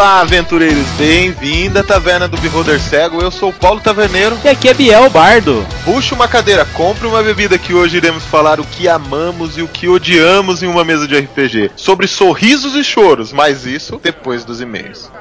[0.00, 3.20] Olá, aventureiros, bem-vindo à Taverna do Beholder Cego.
[3.20, 4.34] Eu sou o Paulo Taverneiro.
[4.42, 5.62] E aqui é Biel Bardo.
[5.84, 9.68] Puxa uma cadeira, compre uma bebida que hoje iremos falar o que amamos e o
[9.68, 11.72] que odiamos em uma mesa de RPG.
[11.76, 15.12] Sobre sorrisos e choros, mas isso depois dos e-mails.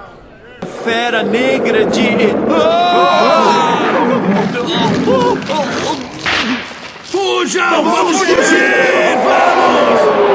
[0.86, 2.12] Fera negra de.
[7.04, 7.84] Fujam!
[7.84, 9.18] Vamos fugir!
[9.26, 10.29] Vamos!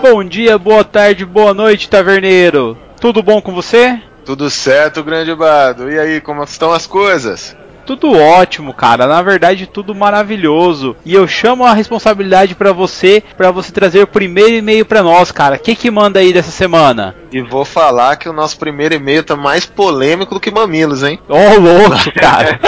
[0.00, 2.76] Bom dia, boa tarde, boa noite, taverneiro.
[3.00, 4.00] Tudo bom com você?
[4.24, 5.90] Tudo certo, grande bardo.
[5.90, 7.56] E aí, como estão as coisas?
[7.86, 9.06] Tudo ótimo, cara.
[9.06, 10.96] Na verdade, tudo maravilhoso.
[11.04, 15.30] E eu chamo a responsabilidade pra você, pra você trazer o primeiro e-mail pra nós,
[15.30, 15.54] cara.
[15.54, 17.14] O que que manda aí dessa semana?
[17.30, 21.20] E vou falar que o nosso primeiro e-mail tá mais polêmico do que mamilos, hein?
[21.28, 22.58] Ô, oh, louco, cara.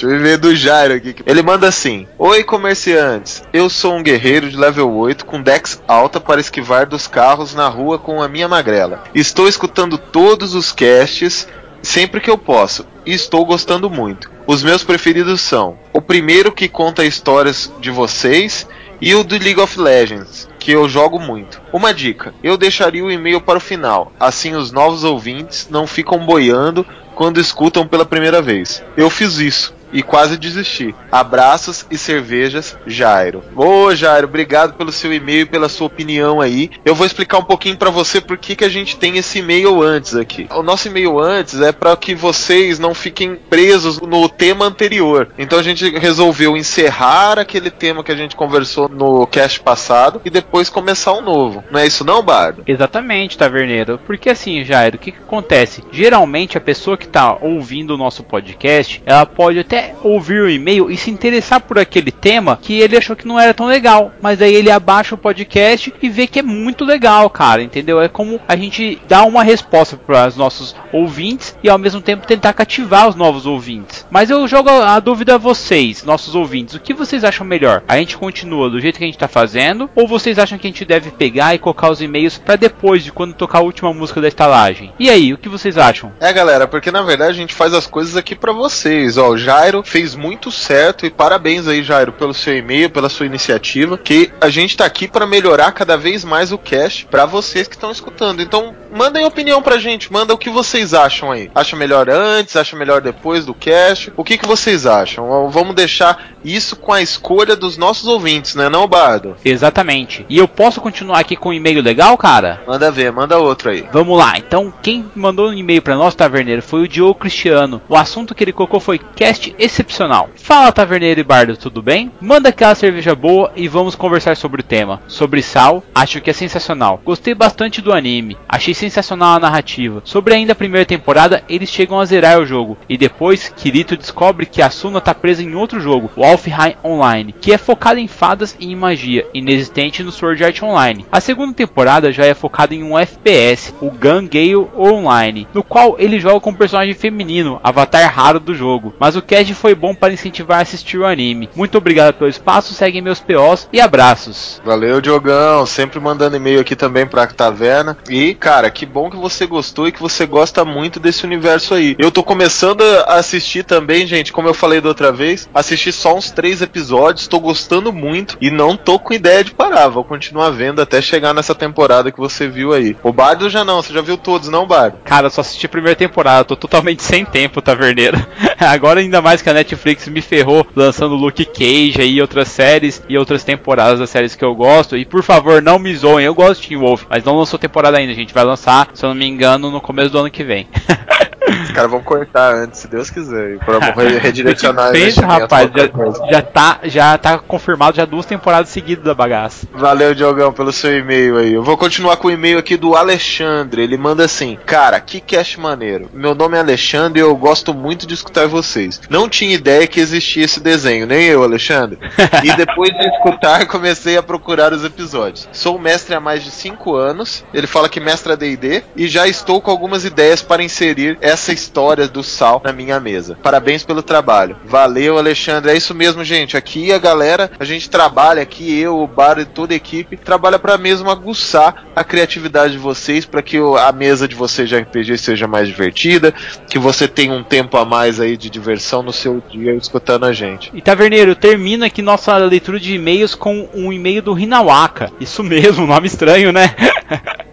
[0.00, 1.16] Deixa eu ver do Jairo aqui.
[1.26, 3.42] Ele manda assim: Oi, comerciantes.
[3.52, 7.68] Eu sou um guerreiro de level 8 com dex alta para esquivar dos carros na
[7.68, 9.02] rua com a minha magrela.
[9.12, 11.48] Estou escutando todos os casts
[11.82, 14.30] sempre que eu posso e estou gostando muito.
[14.46, 18.68] Os meus preferidos são o primeiro que conta histórias de vocês
[19.00, 21.60] e o do League of Legends, que eu jogo muito.
[21.72, 26.24] Uma dica: eu deixaria o e-mail para o final, assim os novos ouvintes não ficam
[26.24, 28.80] boiando quando escutam pela primeira vez.
[28.96, 30.94] Eu fiz isso e quase desisti.
[31.10, 33.42] Abraços e cervejas, Jairo.
[33.54, 36.70] Ô, Jairo, obrigado pelo seu e-mail e pela sua opinião aí.
[36.84, 39.82] Eu vou explicar um pouquinho para você por que, que a gente tem esse e-mail
[39.82, 40.46] antes aqui.
[40.50, 45.30] O nosso e-mail antes é para que vocês não fiquem presos no tema anterior.
[45.38, 50.30] Então a gente resolveu encerrar aquele tema que a gente conversou no cast passado e
[50.30, 51.64] depois começar um novo.
[51.70, 52.62] Não é isso não, Bardo?
[52.66, 53.98] Exatamente, Taverneiro.
[54.06, 55.84] Porque assim, Jairo, o que, que acontece?
[55.92, 60.90] Geralmente a pessoa que tá ouvindo o nosso podcast, ela pode até ouvir o e-mail
[60.90, 64.12] e se interessar por aquele tema que ele achou que não era tão legal.
[64.20, 67.62] Mas aí ele abaixa o podcast e vê que é muito legal, cara.
[67.62, 68.00] Entendeu?
[68.00, 72.26] É como a gente dá uma resposta para os nossos ouvintes e ao mesmo tempo
[72.26, 74.06] tentar cativar os novos ouvintes.
[74.10, 76.74] Mas eu jogo a dúvida a vocês, nossos ouvintes.
[76.74, 77.82] O que vocês acham melhor?
[77.88, 79.90] A gente continua do jeito que a gente está fazendo?
[79.94, 83.12] Ou vocês acham que a gente deve pegar e colocar os e-mails para depois de
[83.12, 84.92] quando tocar a última música da estalagem?
[84.98, 86.12] E aí, o que vocês acham?
[86.20, 89.16] É, galera, porque na verdade a gente faz as coisas aqui para vocês.
[89.16, 93.26] Ó, o Jairo fez muito certo e parabéns aí, Jairo, pelo seu e-mail, pela sua
[93.26, 97.68] iniciativa, que a gente tá aqui para melhorar cada vez mais o cast para vocês
[97.68, 98.40] que estão escutando.
[98.40, 101.50] Então, mandem opinião pra gente, manda o que vocês acham aí.
[101.54, 104.10] Acha melhor antes, acha melhor depois do cast?
[104.16, 105.50] O que que vocês acham?
[105.50, 109.36] Vamos deixar isso com a escolha dos nossos ouvintes, né, não, Bardo?
[109.44, 110.24] Exatamente.
[110.30, 112.62] E eu posso continuar aqui com um e-mail legal, cara?
[112.66, 113.86] Manda ver, manda outro aí.
[113.92, 114.38] Vamos lá.
[114.38, 117.82] Então, quem mandou um e-mail para nós, Taverneiro, foi o Diogo Cristiano.
[117.86, 120.30] O assunto que ele colocou foi cast excepcional.
[120.36, 122.10] Fala, Taverneiro e Bardo, tudo bem?
[122.20, 125.00] Manda aquela cerveja boa e vamos conversar sobre o tema.
[125.08, 127.00] Sobre Sal, acho que é sensacional.
[127.04, 128.36] Gostei bastante do anime.
[128.48, 130.00] Achei sensacional a narrativa.
[130.04, 132.78] Sobre ainda a primeira temporada, eles chegam a zerar o jogo.
[132.88, 137.34] E depois, Kirito descobre que a Suna tá presa em outro jogo, o Alfheim Online,
[137.40, 141.04] que é focado em fadas e em magia, inexistente no Sword Art Online.
[141.10, 145.96] A segunda temporada já é focada em um FPS, o Gun Gale Online, no qual
[145.98, 148.94] ele joga com um personagem feminino, avatar raro do jogo.
[148.98, 151.48] Mas o cast foi bom para incentivar a assistir o anime.
[151.54, 154.60] Muito obrigado pelo espaço, seguem meus POs e abraços.
[154.64, 157.96] Valeu, Diogão, sempre mandando e-mail aqui também pra Taverna.
[158.08, 161.94] E, cara, que bom que você gostou e que você gosta muito desse universo aí.
[161.98, 166.16] Eu tô começando a assistir também, gente, como eu falei da outra vez, assisti só
[166.16, 169.88] uns três episódios, tô gostando muito e não tô com ideia de parar.
[169.88, 172.96] Vou continuar vendo até chegar nessa temporada que você viu aí.
[173.02, 174.98] O Bardo já não, você já viu todos, não, Bardo?
[175.04, 178.18] Cara, eu só assisti a primeira temporada, tô totalmente sem tempo, taverneiro.
[178.58, 183.16] Agora ainda mais que a Netflix me ferrou lançando Luke Cage e outras séries e
[183.16, 184.96] outras temporadas das séries que eu gosto.
[184.96, 187.98] E por favor, não me zoem, eu gosto de Teen Wolf, mas não lançou temporada
[187.98, 188.34] ainda, gente.
[188.34, 190.66] Vai lançar, se eu não me engano, no começo do ano que vem.
[191.64, 193.78] Os caras vão cortar antes, se Deus quiser, pra
[194.20, 199.66] redirecionar Pensa, rapaz, já, já, tá, já tá confirmado já duas temporadas seguidas da bagaça.
[199.72, 201.52] Valeu, Diogão, pelo seu e-mail aí.
[201.52, 203.82] Eu vou continuar com o e-mail aqui do Alexandre.
[203.82, 206.08] Ele manda assim: Cara, que cast maneiro.
[206.12, 209.00] Meu nome é Alexandre e eu gosto muito de escutar vocês.
[209.08, 211.98] Não tinha ideia que existia esse desenho, nem eu, Alexandre.
[212.42, 215.48] E depois de escutar, comecei a procurar os episódios.
[215.52, 217.44] Sou mestre há mais de 5 anos.
[217.52, 221.52] Ele fala que mestra DD e já estou com algumas ideias para inserir essa essa
[221.52, 223.38] história do Sal na minha mesa.
[223.42, 224.56] Parabéns pelo trabalho.
[224.66, 225.70] Valeu, Alexandre.
[225.70, 226.56] É isso mesmo, gente.
[226.56, 230.58] Aqui a galera, a gente trabalha aqui, eu, o Bar e toda a equipe, trabalha
[230.58, 235.16] para mesmo aguçar a criatividade de vocês, para que a mesa de vocês de RPG
[235.16, 236.34] seja mais divertida,
[236.68, 240.32] que você tenha um tempo a mais aí de diversão no seu dia escutando a
[240.32, 240.70] gente.
[240.74, 245.12] E Taverneiro, termina aqui nossa leitura de e-mails com um e-mail do Hinawaka.
[245.20, 246.74] Isso mesmo, nome estranho, né?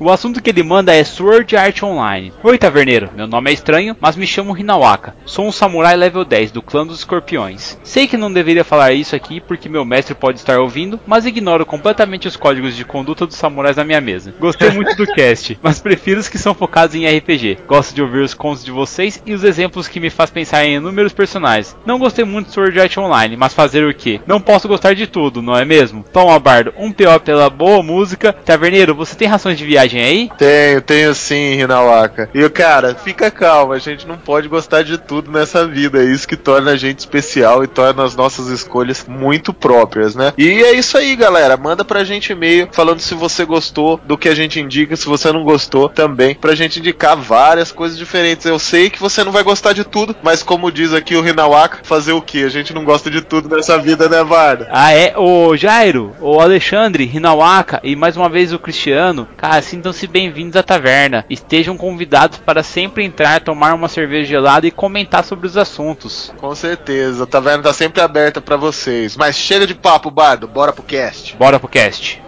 [0.00, 2.32] O assunto que ele manda é Sword Art Online.
[2.42, 3.10] Oi, taverneiro.
[3.14, 5.14] Meu nome é estranho, mas me chamo Hinawaka.
[5.24, 7.78] Sou um samurai level 10 do clã dos escorpiões.
[7.84, 11.64] Sei que não deveria falar isso aqui porque meu mestre pode estar ouvindo, mas ignoro
[11.64, 14.34] completamente os códigos de conduta dos samurais na minha mesa.
[14.40, 17.58] Gostei muito do cast, mas prefiro os que são focados em RPG.
[17.66, 20.74] Gosto de ouvir os contos de vocês e os exemplos que me faz pensar em
[20.74, 21.76] inúmeros personagens.
[21.86, 24.20] Não gostei muito de Sword Art Online, mas fazer o que?
[24.26, 26.04] Não posso gostar de tudo, não é mesmo?
[26.12, 28.32] Toma, Bardo, um PO pela boa música.
[28.32, 30.30] Taverneiro, você tem rações de viagem aí?
[30.38, 32.28] Tenho, tenho sim, Hinawaka.
[32.34, 36.02] E cara, fica calmo, a gente não pode gostar de tudo nessa vida.
[36.02, 40.32] É isso que torna a gente especial e torna as nossas escolhas muito próprias, né?
[40.38, 41.56] E é isso aí, galera.
[41.56, 45.32] Manda pra gente e-mail falando se você gostou do que a gente indica, se você
[45.32, 48.46] não gostou também, pra gente indicar várias coisas diferentes.
[48.46, 51.78] Eu sei que você não vai gostar de tudo, mas como diz aqui o Hinawaka,
[51.82, 52.44] fazer o que?
[52.44, 54.68] A gente não gosta de tudo nessa vida, né, Varda?
[54.70, 55.14] Ah, é?
[55.16, 60.62] O Jairo, o Alexandre, Hinawaka e mais uma vez o Cristiano, cara, sintam-se bem-vindos à
[60.62, 61.24] taverna.
[61.28, 66.32] Estejam convidados para sempre entrar, tomar uma cerveja gelada e comentar sobre os assuntos.
[66.38, 69.16] Com certeza, a taverna tá sempre aberta pra vocês.
[69.16, 71.36] Mas chega de papo, Bardo, bora pro cast.
[71.36, 72.22] Bora pro cast.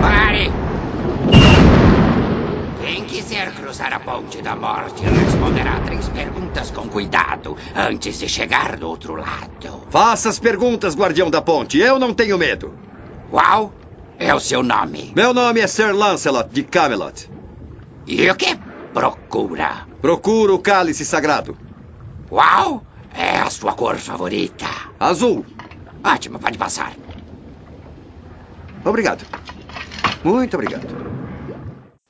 [0.00, 0.50] Pare!
[2.82, 8.76] Quem quiser cruzar a ponte da morte responderá três perguntas com cuidado antes de chegar
[8.76, 9.84] do outro lado.
[9.88, 11.78] Faça as perguntas, guardião da ponte.
[11.78, 12.90] Eu não tenho medo.
[13.30, 13.72] Qual
[14.18, 15.12] é o seu nome?
[15.14, 17.30] Meu nome é Sir Lancelot de Camelot.
[18.04, 18.56] E o que
[18.92, 19.86] procura?
[20.02, 21.56] Procuro o cálice sagrado.
[22.28, 22.82] Qual
[23.14, 24.66] é a sua cor favorita?
[24.98, 25.46] Azul.
[26.02, 26.92] Ótimo, pode passar.
[28.84, 29.24] Obrigado.
[30.24, 30.88] Muito obrigado.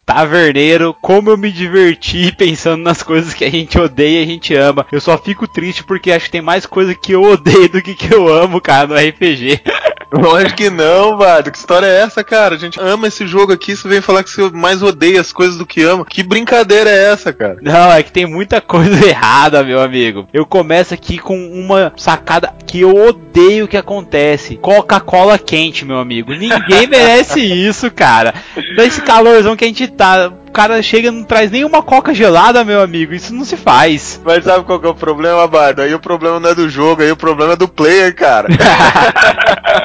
[0.07, 4.55] Taverneiro, como eu me diverti pensando nas coisas que a gente odeia e a gente
[4.55, 4.87] ama.
[4.91, 7.95] Eu só fico triste porque acho que tem mais coisa que eu odeio do que
[7.95, 9.61] que eu amo, cara, no RPG.
[10.13, 11.51] Lógico que não, Bardo.
[11.51, 12.55] Que história é essa, cara?
[12.55, 15.57] A gente ama esse jogo aqui, você vem falar que você mais odeia as coisas
[15.57, 16.05] do que ama.
[16.05, 17.59] Que brincadeira é essa, cara?
[17.63, 20.29] Não, é que tem muita coisa errada, meu amigo.
[20.33, 24.57] Eu começo aqui com uma sacada que eu odeio que acontece.
[24.57, 26.33] Coca-Cola quente, meu amigo.
[26.33, 28.35] Ninguém merece isso, cara.
[28.77, 30.33] Desse calorzão que a gente tá.
[30.47, 33.15] O cara chega e não traz nenhuma coca gelada, meu amigo.
[33.15, 34.21] Isso não se faz.
[34.25, 35.81] Mas sabe qual que é o problema, Bardo?
[35.81, 38.49] Aí o problema não é do jogo, aí o problema é do player, cara.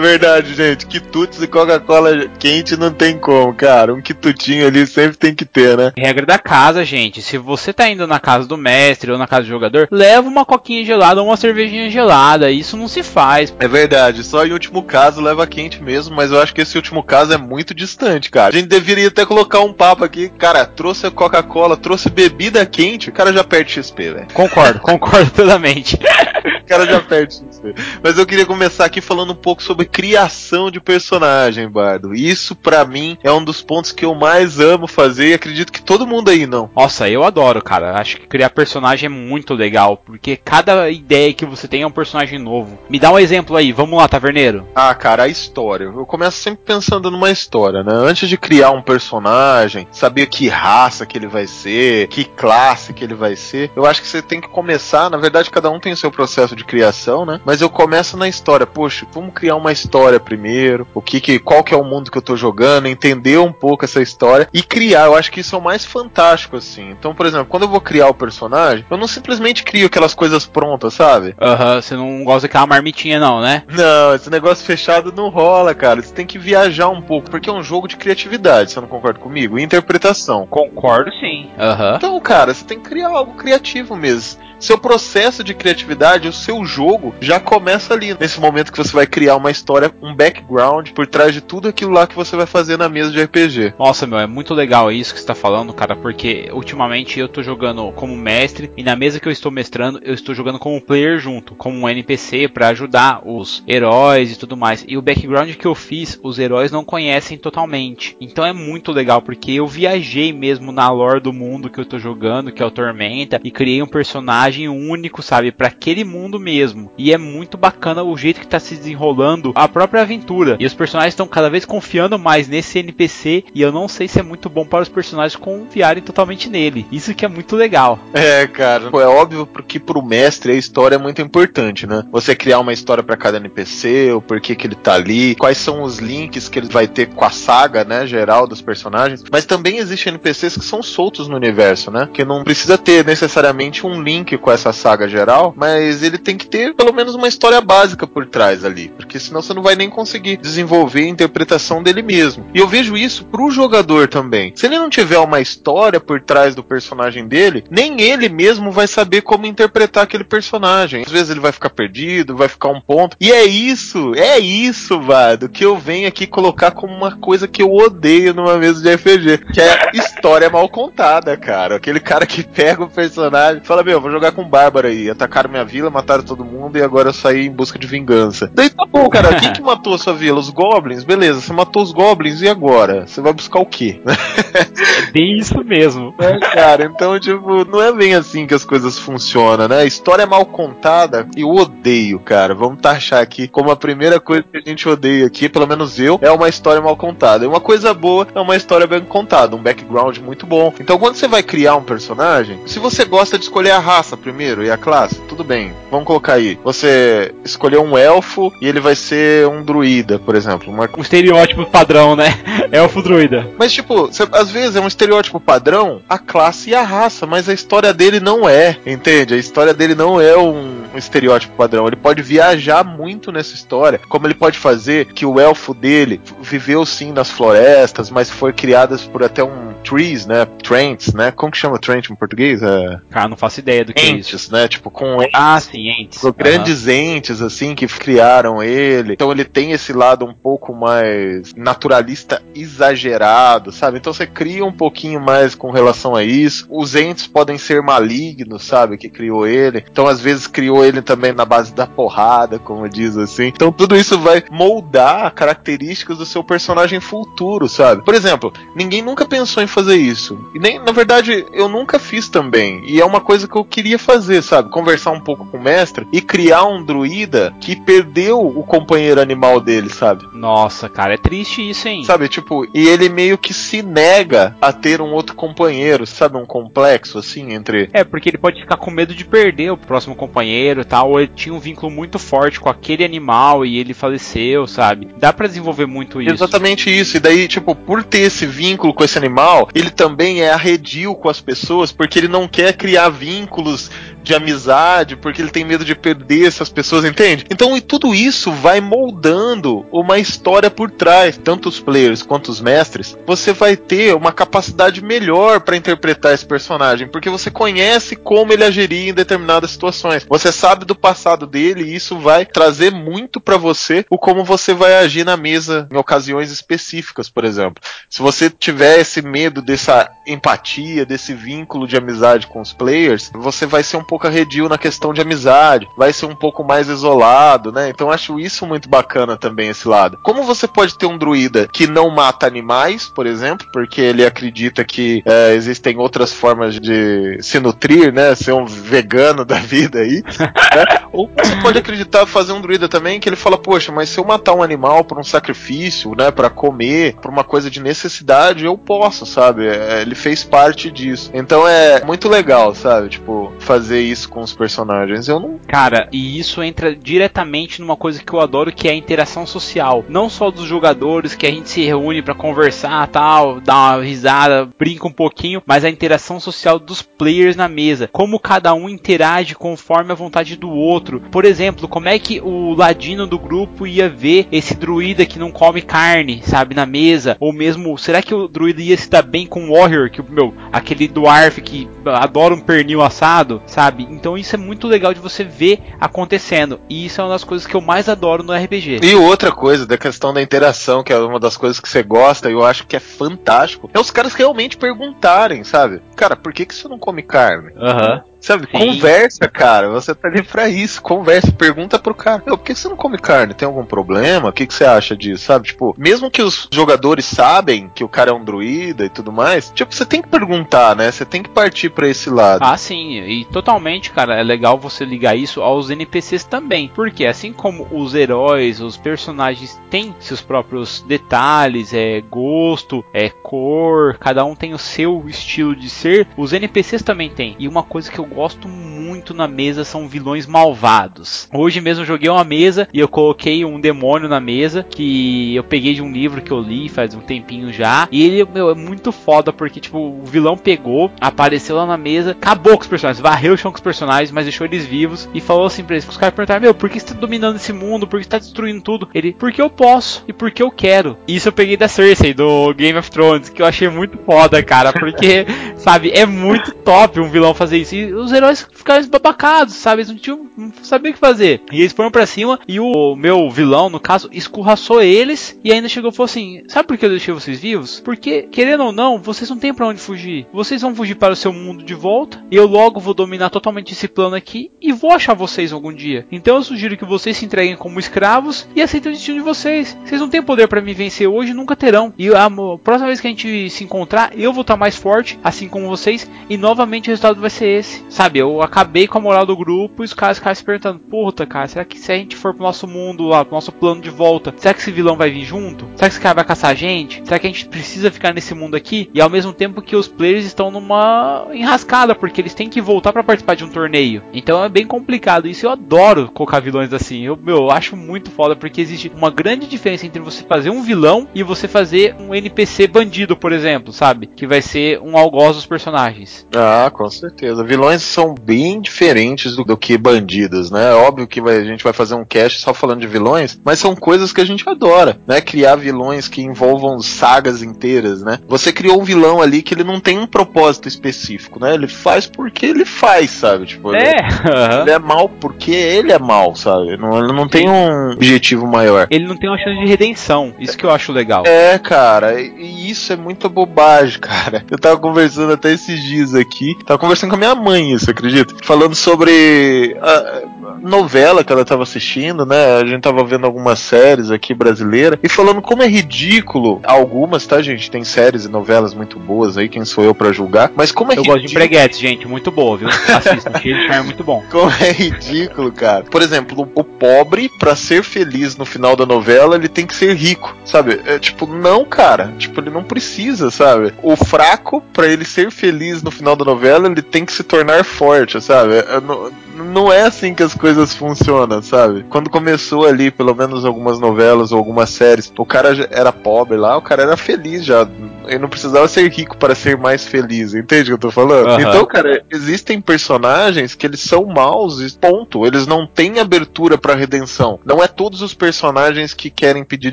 [0.00, 0.86] É verdade, gente.
[0.86, 3.92] Quitutes e Coca-Cola quente não tem como, cara.
[3.92, 5.92] Um quitutinho ali sempre tem que ter, né?
[5.94, 7.20] Regra da casa, gente.
[7.20, 10.46] Se você tá indo na casa do mestre ou na casa do jogador, leva uma
[10.46, 12.50] coquinha gelada ou uma cervejinha gelada.
[12.50, 13.54] Isso não se faz.
[13.60, 14.24] É verdade.
[14.24, 17.36] Só em último caso leva quente mesmo, mas eu acho que esse último caso é
[17.36, 18.48] muito distante, cara.
[18.48, 20.30] A gente deveria até colocar um papo aqui.
[20.30, 24.28] Cara, trouxe Coca-Cola, trouxe bebida quente, o cara já perde XP, velho.
[24.32, 25.96] Concordo, concordo totalmente.
[25.96, 27.74] O cara já perde XP.
[28.02, 32.14] Mas eu queria começar aqui falando um pouco sobre criação de personagem, Bardo.
[32.14, 35.82] Isso, pra mim, é um dos pontos que eu mais amo fazer e acredito que
[35.82, 36.70] todo mundo aí não.
[36.74, 37.98] Nossa, eu adoro, cara.
[37.98, 41.90] Acho que criar personagem é muito legal, porque cada ideia que você tem é um
[41.90, 42.78] personagem novo.
[42.88, 44.66] Me dá um exemplo aí, vamos lá, taverneiro.
[44.74, 45.84] Ah, cara, a história.
[45.84, 47.92] Eu começo sempre pensando numa história, né?
[47.92, 53.04] Antes de criar um personagem, saber que raça que ele vai ser, que classe que
[53.04, 55.10] ele vai ser, eu acho que você tem que começar.
[55.10, 57.40] Na verdade, cada um tem o seu processo de criação, né?
[57.44, 58.66] Mas eu começo na história.
[58.66, 59.79] Poxa, vamos criar uma história
[60.24, 60.86] primeiro.
[60.94, 62.86] O que, que qual que é o mundo que eu tô jogando?
[62.86, 65.06] Entender um pouco essa história e criar.
[65.06, 66.90] Eu acho que isso é o mais fantástico, assim.
[66.90, 70.46] Então, por exemplo, quando eu vou criar o personagem, eu não simplesmente crio aquelas coisas
[70.46, 71.34] prontas, sabe?
[71.40, 73.62] Aham, você não gosta daquela marmitinha, não, né?
[73.68, 76.02] Não, esse negócio fechado não rola, cara.
[76.02, 79.18] Você tem que viajar um pouco, porque é um jogo de criatividade, você não concorda
[79.18, 79.58] comigo?
[79.58, 80.46] E interpretação.
[80.46, 81.50] Concordo sim.
[81.58, 81.94] Aham.
[81.96, 84.40] Então, cara, você tem que criar algo criativo mesmo.
[84.60, 88.14] Seu processo de criatividade, o seu jogo, já começa ali.
[88.20, 89.69] Nesse momento que você vai criar uma história,
[90.02, 93.22] um background por trás de tudo aquilo lá que você vai fazer na mesa de
[93.22, 93.74] RPG.
[93.78, 97.42] Nossa, meu, é muito legal isso que você tá falando, cara, porque ultimamente eu tô
[97.42, 101.18] jogando como mestre e na mesa que eu estou mestrando, eu estou jogando como player
[101.18, 104.84] junto, como um NPC pra ajudar os heróis e tudo mais.
[104.86, 108.16] E o background que eu fiz, os heróis não conhecem totalmente.
[108.20, 111.98] Então é muito legal porque eu viajei mesmo na lore do mundo que eu tô
[111.98, 116.90] jogando, que é o Tormenta, e criei um personagem único, sabe, para aquele mundo mesmo.
[116.96, 120.56] E é muito bacana o jeito que tá se desenrolando a própria aventura.
[120.58, 123.44] E os personagens estão cada vez confiando mais nesse NPC.
[123.54, 126.86] E eu não sei se é muito bom para os personagens confiarem totalmente nele.
[126.90, 127.98] Isso que é muito legal.
[128.14, 128.90] É, cara.
[128.92, 132.04] É óbvio porque pro mestre a história é muito importante, né?
[132.10, 135.82] Você criar uma história para cada NPC, o porquê que ele tá ali, quais são
[135.82, 139.22] os links que ele vai ter com a saga, né, geral dos personagens.
[139.30, 142.08] Mas também existem NPCs que são soltos no universo, né?
[142.12, 146.46] Que não precisa ter necessariamente um link com essa saga geral, mas ele tem que
[146.46, 149.90] ter pelo menos uma história básica por trás ali, porque senão você não vai nem
[149.90, 152.46] conseguir desenvolver a interpretação dele mesmo.
[152.54, 154.52] E eu vejo isso pro jogador também.
[154.54, 158.86] Se ele não tiver uma história por trás do personagem dele, nem ele mesmo vai
[158.86, 161.02] saber como interpretar aquele personagem.
[161.04, 163.16] Às vezes ele vai ficar perdido, vai ficar um ponto.
[163.20, 167.62] E é isso, é isso, Vado, que eu venho aqui colocar como uma coisa que
[167.62, 169.90] eu odeio numa mesa de RPG, que é
[170.20, 171.76] história mal contada, cara.
[171.76, 175.08] Aquele cara que pega o personagem e fala: Meu, vou jogar com Bárbara aí.
[175.08, 178.50] Atacaram minha vila, mataram todo mundo e agora eu saí em busca de vingança.
[178.54, 179.34] Daí tá bom, cara.
[179.40, 180.38] Quem que matou a sua vila?
[180.38, 181.04] Os goblins?
[181.04, 183.06] Beleza, você matou os goblins e agora?
[183.06, 184.00] Você vai buscar o quê?
[184.04, 186.14] É bem isso mesmo.
[186.30, 189.78] É, cara, então, tipo, não é bem assim que as coisas funcionam, né?
[189.78, 192.54] A história é mal contada, eu odeio, cara.
[192.54, 196.18] Vamos taxar aqui como a primeira coisa que a gente odeia aqui, pelo menos eu,
[196.22, 197.44] é uma história mal contada.
[197.44, 200.72] E uma coisa boa é uma história bem contada, um background muito bom.
[200.80, 204.64] Então, quando você vai criar um personagem, se você gosta de escolher a raça primeiro
[204.64, 205.72] e a classe, tudo bem.
[205.90, 206.58] Vamos colocar aí.
[206.64, 210.72] Você escolheu um elfo e ele vai ser um druida, por exemplo.
[210.72, 210.88] Uma...
[210.96, 212.34] Um estereótipo padrão, né?
[212.72, 213.46] Elfo druida.
[213.58, 217.48] Mas, tipo, você- às vezes é um estereótipo padrão a classe e a raça, mas
[217.48, 219.34] a história dele não é, entende?
[219.34, 221.86] A história dele não é um, um estereótipo padrão.
[221.86, 226.84] Ele pode viajar muito nessa história, como ele pode fazer que o elfo dele viveu
[226.86, 230.46] sim nas florestas, mas foi criadas por até um trees, né?
[230.62, 231.30] Trents, né?
[231.30, 232.62] Como que chama Trent em português?
[232.62, 233.00] É...
[233.10, 234.34] Cara, não faço ideia do que é isso.
[234.34, 234.66] Entes, né?
[234.66, 236.20] Tipo, com Ah, sim, entes.
[236.20, 239.12] São grandes entes, assim, que criaram ele.
[239.12, 243.98] Então ele tem esse lado um pouco mais naturalista exagerado, sabe?
[243.98, 246.66] Então você cria um pouquinho mais com relação a isso.
[246.70, 248.96] Os entes podem ser malignos, sabe?
[248.96, 249.84] Que criou ele.
[249.90, 253.48] Então às vezes criou ele também na base da porrada, como diz assim.
[253.48, 258.02] Então tudo isso vai moldar características do seu personagem futuro, sabe?
[258.02, 260.38] Por exemplo, ninguém nunca pensou em fazer isso.
[260.54, 262.82] E nem, na verdade, eu nunca fiz também.
[262.84, 264.70] E é uma coisa que eu queria fazer, sabe?
[264.70, 269.60] Conversar um pouco com o mestre e criar um druida que perdeu o companheiro animal
[269.60, 270.26] dele, sabe?
[270.32, 272.04] Nossa, cara, é triste isso, hein?
[272.04, 276.36] Sabe, tipo, e ele meio que se nega a ter um outro companheiro, sabe?
[276.36, 277.88] Um complexo, assim, entre.
[277.92, 281.10] É, porque ele pode ficar com medo de perder o próximo companheiro e tal.
[281.10, 285.08] Ou ele tinha um vínculo muito forte com aquele animal e ele faleceu, sabe?
[285.18, 286.34] Dá pra desenvolver muito isso.
[286.34, 287.16] Exatamente isso.
[287.16, 291.28] E daí, tipo, por ter esse vínculo com esse animal, ele também é arredio com
[291.28, 293.90] as pessoas, porque ele não quer criar vínculos
[294.22, 297.44] de amizade, porque ele tem medo de perder essas pessoas, entende?
[297.50, 302.60] Então, e tudo isso vai moldando uma história por trás, tanto os players quanto os
[302.60, 303.16] mestres.
[303.26, 308.64] Você vai ter uma capacidade melhor para interpretar esse personagem, porque você conhece como ele
[308.64, 310.26] agiria em determinadas situações.
[310.28, 314.74] Você sabe do passado dele e isso vai trazer muito para você o como você
[314.74, 317.82] vai agir na mesa em ocasiões específicas, por exemplo.
[318.08, 323.66] Se você tiver esse medo dessa empatia, desse vínculo de amizade com os players, você
[323.66, 327.70] vai ser um pouco arredio na questão de amizade, vai ser um pouco mais isolado,
[327.70, 327.88] né?
[327.88, 330.18] Então acho isso muito bacana também esse lado.
[330.20, 334.84] Como você pode ter um druida que não mata animais, por exemplo, porque ele acredita
[334.84, 338.34] que é, existem outras formas de se nutrir, né?
[338.34, 340.24] Ser um vegano da vida aí.
[340.74, 340.84] né?
[341.12, 344.24] Ou você pode acreditar fazer um druida também que ele fala, poxa, mas se eu
[344.24, 348.76] matar um animal por um sacrifício, né, para comer, por uma coisa de necessidade, eu
[348.76, 349.68] posso, sabe?
[349.68, 351.30] É, ele fez parte disso.
[351.32, 353.08] Então é muito legal, sabe?
[353.08, 355.28] Tipo, fazer isso com os personagens.
[355.28, 355.60] Eu não.
[355.66, 360.04] Cara, e isso entra diretamente numa coisa que eu adoro, que é a interação social.
[360.08, 364.68] Não só dos jogadores, que a gente se reúne pra conversar, tal, dar uma risada,
[364.78, 368.08] brinca um pouquinho, mas a interação social dos players na mesa.
[368.12, 371.20] Como cada um interage conforme a vontade do outro.
[371.30, 375.50] Por exemplo, como é que o ladino do grupo ia ver esse druida que não
[375.50, 377.36] come carne, sabe, na mesa?
[377.40, 380.54] Ou mesmo, será que o druida ia se dar bem com o Warrior, que, meu,
[380.72, 383.89] aquele dwarf que adora um pernil assado, sabe?
[383.98, 386.80] Então isso é muito legal de você ver acontecendo.
[386.88, 389.00] E isso é uma das coisas que eu mais adoro no RPG.
[389.02, 392.48] E outra coisa, da questão da interação, que é uma das coisas que você gosta
[392.48, 396.00] e eu acho que é fantástico, é os caras realmente perguntarem, sabe?
[396.16, 397.72] Cara, por que, que você não come carne?
[397.76, 398.22] Aham.
[398.40, 398.66] Sabe?
[398.70, 398.78] Sim.
[398.78, 399.88] Conversa, cara.
[399.90, 401.02] Você tá ali pra isso.
[401.02, 401.52] Conversa.
[401.52, 402.42] Pergunta pro cara.
[402.44, 403.54] Meu, por que você não come carne?
[403.54, 404.48] Tem algum problema?
[404.48, 405.44] O que, que você acha disso?
[405.44, 405.68] Sabe?
[405.68, 409.70] Tipo, mesmo que os jogadores sabem que o cara é um druida e tudo mais,
[409.70, 411.10] tipo, você tem que perguntar, né?
[411.10, 412.62] Você tem que partir pra esse lado.
[412.64, 416.90] Ah, sim, e totalmente, cara, é legal você ligar isso aos NPCs também.
[416.94, 424.16] Porque assim como os heróis, os personagens têm seus próprios detalhes, é gosto, é cor,
[424.18, 427.56] cada um tem o seu estilo de ser, os NPCs também têm.
[427.58, 431.48] E uma coisa que eu gosto muito na mesa são vilões malvados.
[431.52, 435.94] Hoje mesmo joguei uma mesa e eu coloquei um demônio na mesa que eu peguei
[435.94, 438.08] de um livro que eu li faz um tempinho já.
[438.10, 442.32] E ele, meu, é muito foda porque, tipo, o vilão pegou, apareceu lá na mesa,
[442.32, 445.40] acabou com os personagens, varreu o chão com os personagens, mas deixou eles vivos e
[445.40, 448.06] falou assim pra eles: os caras perguntaram, meu, por que você tá dominando esse mundo?
[448.06, 449.08] Por que você tá destruindo tudo?
[449.14, 451.16] Ele, porque eu posso e porque eu quero.
[451.26, 454.92] Isso eu peguei da Cersei, do Game of Thrones, que eu achei muito foda, cara,
[454.92, 455.46] porque,
[455.76, 457.94] sabe, é muito top um vilão fazer isso.
[457.94, 460.02] E os heróis ficaram esbabacados, sabe?
[460.02, 461.62] Eles não, tinham, não sabiam o que fazer.
[461.72, 465.88] E eles foram pra cima e o meu vilão, no caso, escorraçou eles e ainda
[465.88, 468.00] chegou e falou assim: Sabe por que eu deixei vocês vivos?
[468.00, 470.46] Porque, querendo ou não, vocês não têm pra onde fugir.
[470.52, 472.42] Vocês vão fugir para o seu mundo de volta.
[472.50, 476.26] E eu logo vou dominar totalmente esse plano aqui e vou achar vocês algum dia.
[476.30, 479.96] Então eu sugiro que vocês se entreguem como escravos e aceitem o destino de vocês.
[480.04, 482.12] Vocês não têm poder pra me vencer hoje, nunca terão.
[482.18, 485.38] E a mo- próxima vez que a gente se encontrar, eu vou estar mais forte,
[485.42, 488.02] assim como vocês, e novamente o resultado vai ser esse.
[488.10, 491.46] Sabe, eu acabei com a moral do grupo e os caras ficaram se perguntando: Puta,
[491.46, 494.10] cara, será que se a gente for pro nosso mundo lá, pro nosso plano de
[494.10, 495.86] volta, será que esse vilão vai vir junto?
[495.94, 497.22] Será que esse cara vai caçar a gente?
[497.24, 499.08] Será que a gente precisa ficar nesse mundo aqui?
[499.14, 503.12] E ao mesmo tempo que os players estão numa enrascada, porque eles têm que voltar
[503.12, 504.22] pra participar de um torneio.
[504.32, 505.46] Então é bem complicado.
[505.46, 507.22] Isso eu adoro colocar vilões assim.
[507.22, 510.82] Eu, meu, eu acho muito foda, porque existe uma grande diferença entre você fazer um
[510.82, 514.26] vilão e você fazer um NPC bandido, por exemplo, sabe?
[514.26, 516.46] Que vai ser um algoz dos personagens.
[516.54, 517.62] Ah, com certeza.
[517.62, 520.90] Vilões são bem diferentes do, do que bandidos, né?
[520.90, 523.78] É Óbvio que vai- a gente vai fazer um cast só falando de vilões, mas
[523.78, 525.40] são coisas que a gente adora, né?
[525.40, 528.38] Criar vilões que envolvam sagas inteiras, né?
[528.48, 531.74] Você criou um vilão ali que ele não tem um propósito específico, né?
[531.74, 533.66] Ele faz porque ele faz, sabe?
[533.66, 536.96] Tipo, ele- É, Ele é mal porque ele é mal, sabe?
[536.96, 539.06] Não, ele não tem um objetivo maior.
[539.10, 540.54] ele não tem uma chance de redenção.
[540.58, 541.44] Isso que eu acho legal.
[541.46, 544.64] É, cara, e e isso é muita bobagem, cara.
[544.70, 548.54] Eu tava conversando até esses dias aqui, tava conversando com a minha mãe, isso, acredita?
[548.62, 550.42] Falando sobre a
[550.82, 552.76] novela que ela tava assistindo, né?
[552.76, 557.60] A gente tava vendo algumas séries aqui brasileiras e falando como é ridículo algumas, tá,
[557.62, 557.90] gente?
[557.90, 561.14] Tem séries e novelas muito boas aí, quem sou eu pra julgar, mas como é
[561.18, 561.68] Eu gosto de ridículo.
[561.68, 562.28] Breguetes, gente.
[562.28, 562.88] Muito boa, viu?
[562.88, 563.52] Assistam.
[563.86, 564.42] Charme, muito bom.
[564.50, 566.04] Como é ridículo, cara.
[566.04, 570.14] Por exemplo, o pobre, pra ser feliz no final da novela, ele tem que ser
[570.14, 571.00] rico, sabe?
[571.04, 572.32] É tipo, não, cara.
[572.38, 573.92] Tipo, ele não precisa, sabe?
[574.02, 577.84] O fraco, pra ele ser feliz no final da novela, ele tem que se tornar
[577.84, 578.74] forte, sabe?
[578.74, 579.30] É, não,
[579.64, 582.04] não é assim que as coisas funcionam, sabe?
[582.08, 586.76] Quando começou ali, pelo menos algumas novelas ou algumas séries, o cara era pobre lá,
[586.76, 587.88] o cara era feliz já.
[588.26, 591.48] Ele não precisava ser rico para ser mais feliz, entende o que eu tô falando?
[591.48, 591.60] Aham.
[591.60, 595.46] Então, cara, existem personagens que eles são maus e ponto.
[595.46, 597.58] Eles não têm abertura pra redenção.
[597.64, 599.92] Não é todos os personagens que querem pedir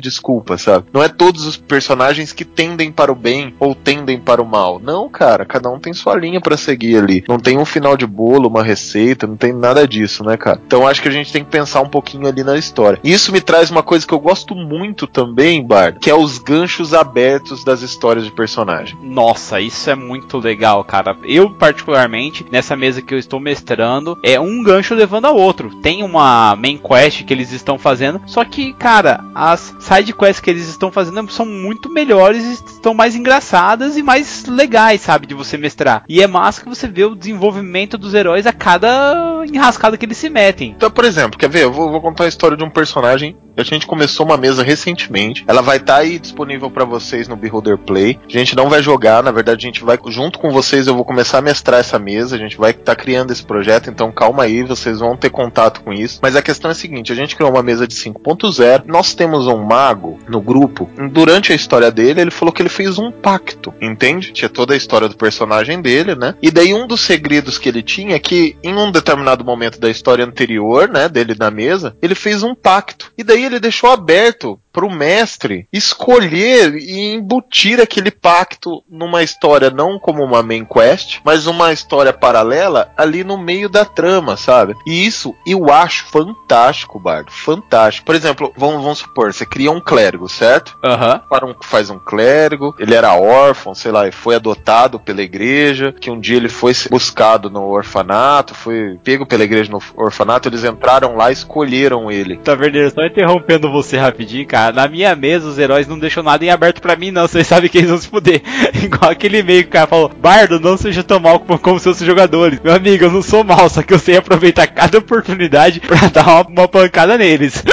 [0.00, 0.86] desculpa, sabe?
[0.92, 4.80] Não é todos os personagens que tendem para o bem ou tendem para o mal.
[4.82, 7.24] Não, cara, cada um tem sua linha pra seguir ali.
[7.28, 10.57] Não tem um final de bolo, uma receita, não tem nada disso, né, cara?
[10.66, 13.00] Então acho que a gente tem que pensar um pouquinho ali na história.
[13.02, 16.94] Isso me traz uma coisa que eu gosto muito também, Bard, que é os ganchos
[16.94, 18.98] abertos das histórias de personagem.
[19.02, 21.16] Nossa, isso é muito legal, cara.
[21.24, 25.74] Eu, particularmente, nessa mesa que eu estou mestrando, é um gancho levando ao outro.
[25.76, 30.50] Tem uma main quest que eles estão fazendo, só que, cara, as side quests que
[30.50, 35.56] eles estão fazendo são muito melhores, estão mais engraçadas e mais legais, sabe, de você
[35.56, 36.04] mestrar.
[36.08, 40.16] E é massa que você vê o desenvolvimento dos heróis a cada enrascada que eles
[40.16, 40.47] se metem.
[40.76, 41.64] Então, por exemplo, quer ver?
[41.64, 43.36] Eu vou, vou contar a história de um personagem.
[43.58, 45.44] A gente começou uma mesa recentemente.
[45.48, 48.16] Ela vai estar aí disponível pra vocês no Beholder Play.
[48.24, 50.86] A gente não vai jogar, na verdade, a gente vai junto com vocês.
[50.86, 52.36] Eu vou começar a mestrar essa mesa.
[52.36, 53.90] A gente vai estar criando esse projeto.
[53.90, 56.20] Então, calma aí, vocês vão ter contato com isso.
[56.22, 58.84] Mas a questão é a seguinte: a gente criou uma mesa de 5.0.
[58.86, 60.88] Nós temos um mago no grupo.
[61.10, 64.32] Durante a história dele, ele falou que ele fez um pacto, entende?
[64.32, 66.36] Tinha toda a história do personagem dele, né?
[66.40, 69.90] E daí um dos segredos que ele tinha é que em um determinado momento da
[69.90, 73.10] história anterior, né, dele na mesa, ele fez um pacto.
[73.18, 79.98] E daí ele deixou aberto pro mestre escolher e embutir aquele pacto numa história não
[79.98, 84.76] como uma main quest, mas uma história paralela ali no meio da trama, sabe?
[84.86, 88.06] E isso eu acho fantástico, Bardo, fantástico.
[88.06, 90.78] Por exemplo, vamos, vamos supor, você cria um clérigo, certo?
[90.84, 91.22] Aham.
[91.28, 95.92] para um, faz um clérigo, ele era órfão, sei lá, e foi adotado pela igreja,
[95.92, 100.62] que um dia ele foi buscado no orfanato, foi pego pela igreja no orfanato, eles
[100.62, 102.36] entraram lá e escolheram ele.
[102.36, 104.67] Taverneiro, só interrompendo você rapidinho, cara.
[104.72, 107.26] Na minha mesa, os heróis não deixam nada em aberto pra mim, não.
[107.26, 108.42] Vocês sabem que eles vão se fuder.
[108.82, 111.98] Igual aquele e-mail que o cara falou: Bardo, não seja tão mal como, como seus
[111.98, 112.60] jogadores.
[112.62, 116.26] Meu amigo, eu não sou mal, só que eu sei aproveitar cada oportunidade pra dar
[116.26, 117.62] uma, uma pancada neles.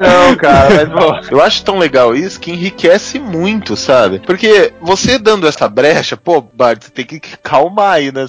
[0.00, 4.20] Não, cara, mas bom, eu acho tão legal isso que enriquece muito, sabe?
[4.20, 8.26] Porque você dando essa brecha, pô, Bart, você tem que calmar aí, né?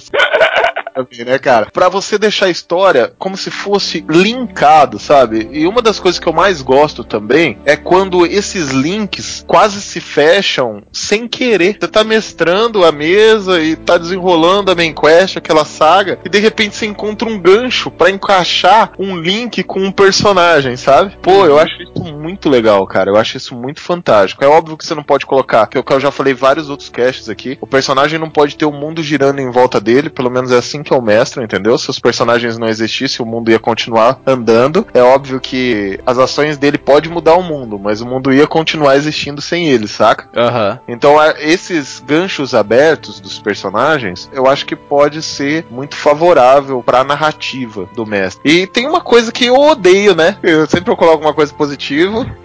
[0.94, 1.66] Também, né, cara?
[1.72, 5.48] Pra você deixar a história como se fosse linkado, sabe?
[5.50, 10.00] E uma das coisas que eu mais gosto também é quando esses links quase se
[10.00, 11.76] fecham sem querer.
[11.80, 16.38] Você tá mestrando a mesa e tá desenrolando a main quest, aquela saga, e de
[16.38, 21.16] repente você encontra um gancho pra encaixar um link com um personagem, sabe?
[21.20, 23.10] Pô, eu acho isso muito legal, cara.
[23.10, 24.44] Eu acho isso muito fantástico.
[24.44, 27.58] É óbvio que você não pode colocar, que eu já falei vários outros casts aqui,
[27.60, 30.83] o personagem não pode ter o mundo girando em volta dele, pelo menos é assim
[30.84, 31.76] que é o mestre, entendeu?
[31.78, 34.86] Se os personagens não existissem, o mundo ia continuar andando.
[34.94, 38.96] É óbvio que as ações dele pode mudar o mundo, mas o mundo ia continuar
[38.96, 40.28] existindo sem ele, saca?
[40.36, 40.78] Aham.
[40.86, 47.02] Então, a- esses ganchos abertos dos personagens, eu acho que pode ser muito favorável pra
[47.04, 48.40] narrativa do mestre.
[48.44, 50.36] E tem uma coisa que eu odeio, né?
[50.42, 52.26] Eu sempre coloco uma coisa positiva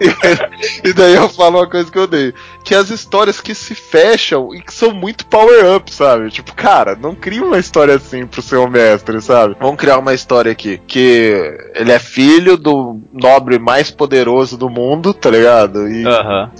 [0.84, 3.74] e daí eu falo uma coisa que eu odeio, que é as histórias que se
[3.74, 6.30] fecham e que são muito power up, sabe?
[6.30, 9.56] Tipo, cara, não cria uma história assim pro seu mestre, sabe?
[9.60, 11.34] Vamos criar uma história aqui que
[11.74, 15.88] ele é filho do nobre mais poderoso do mundo, tá ligado?
[15.88, 16.04] E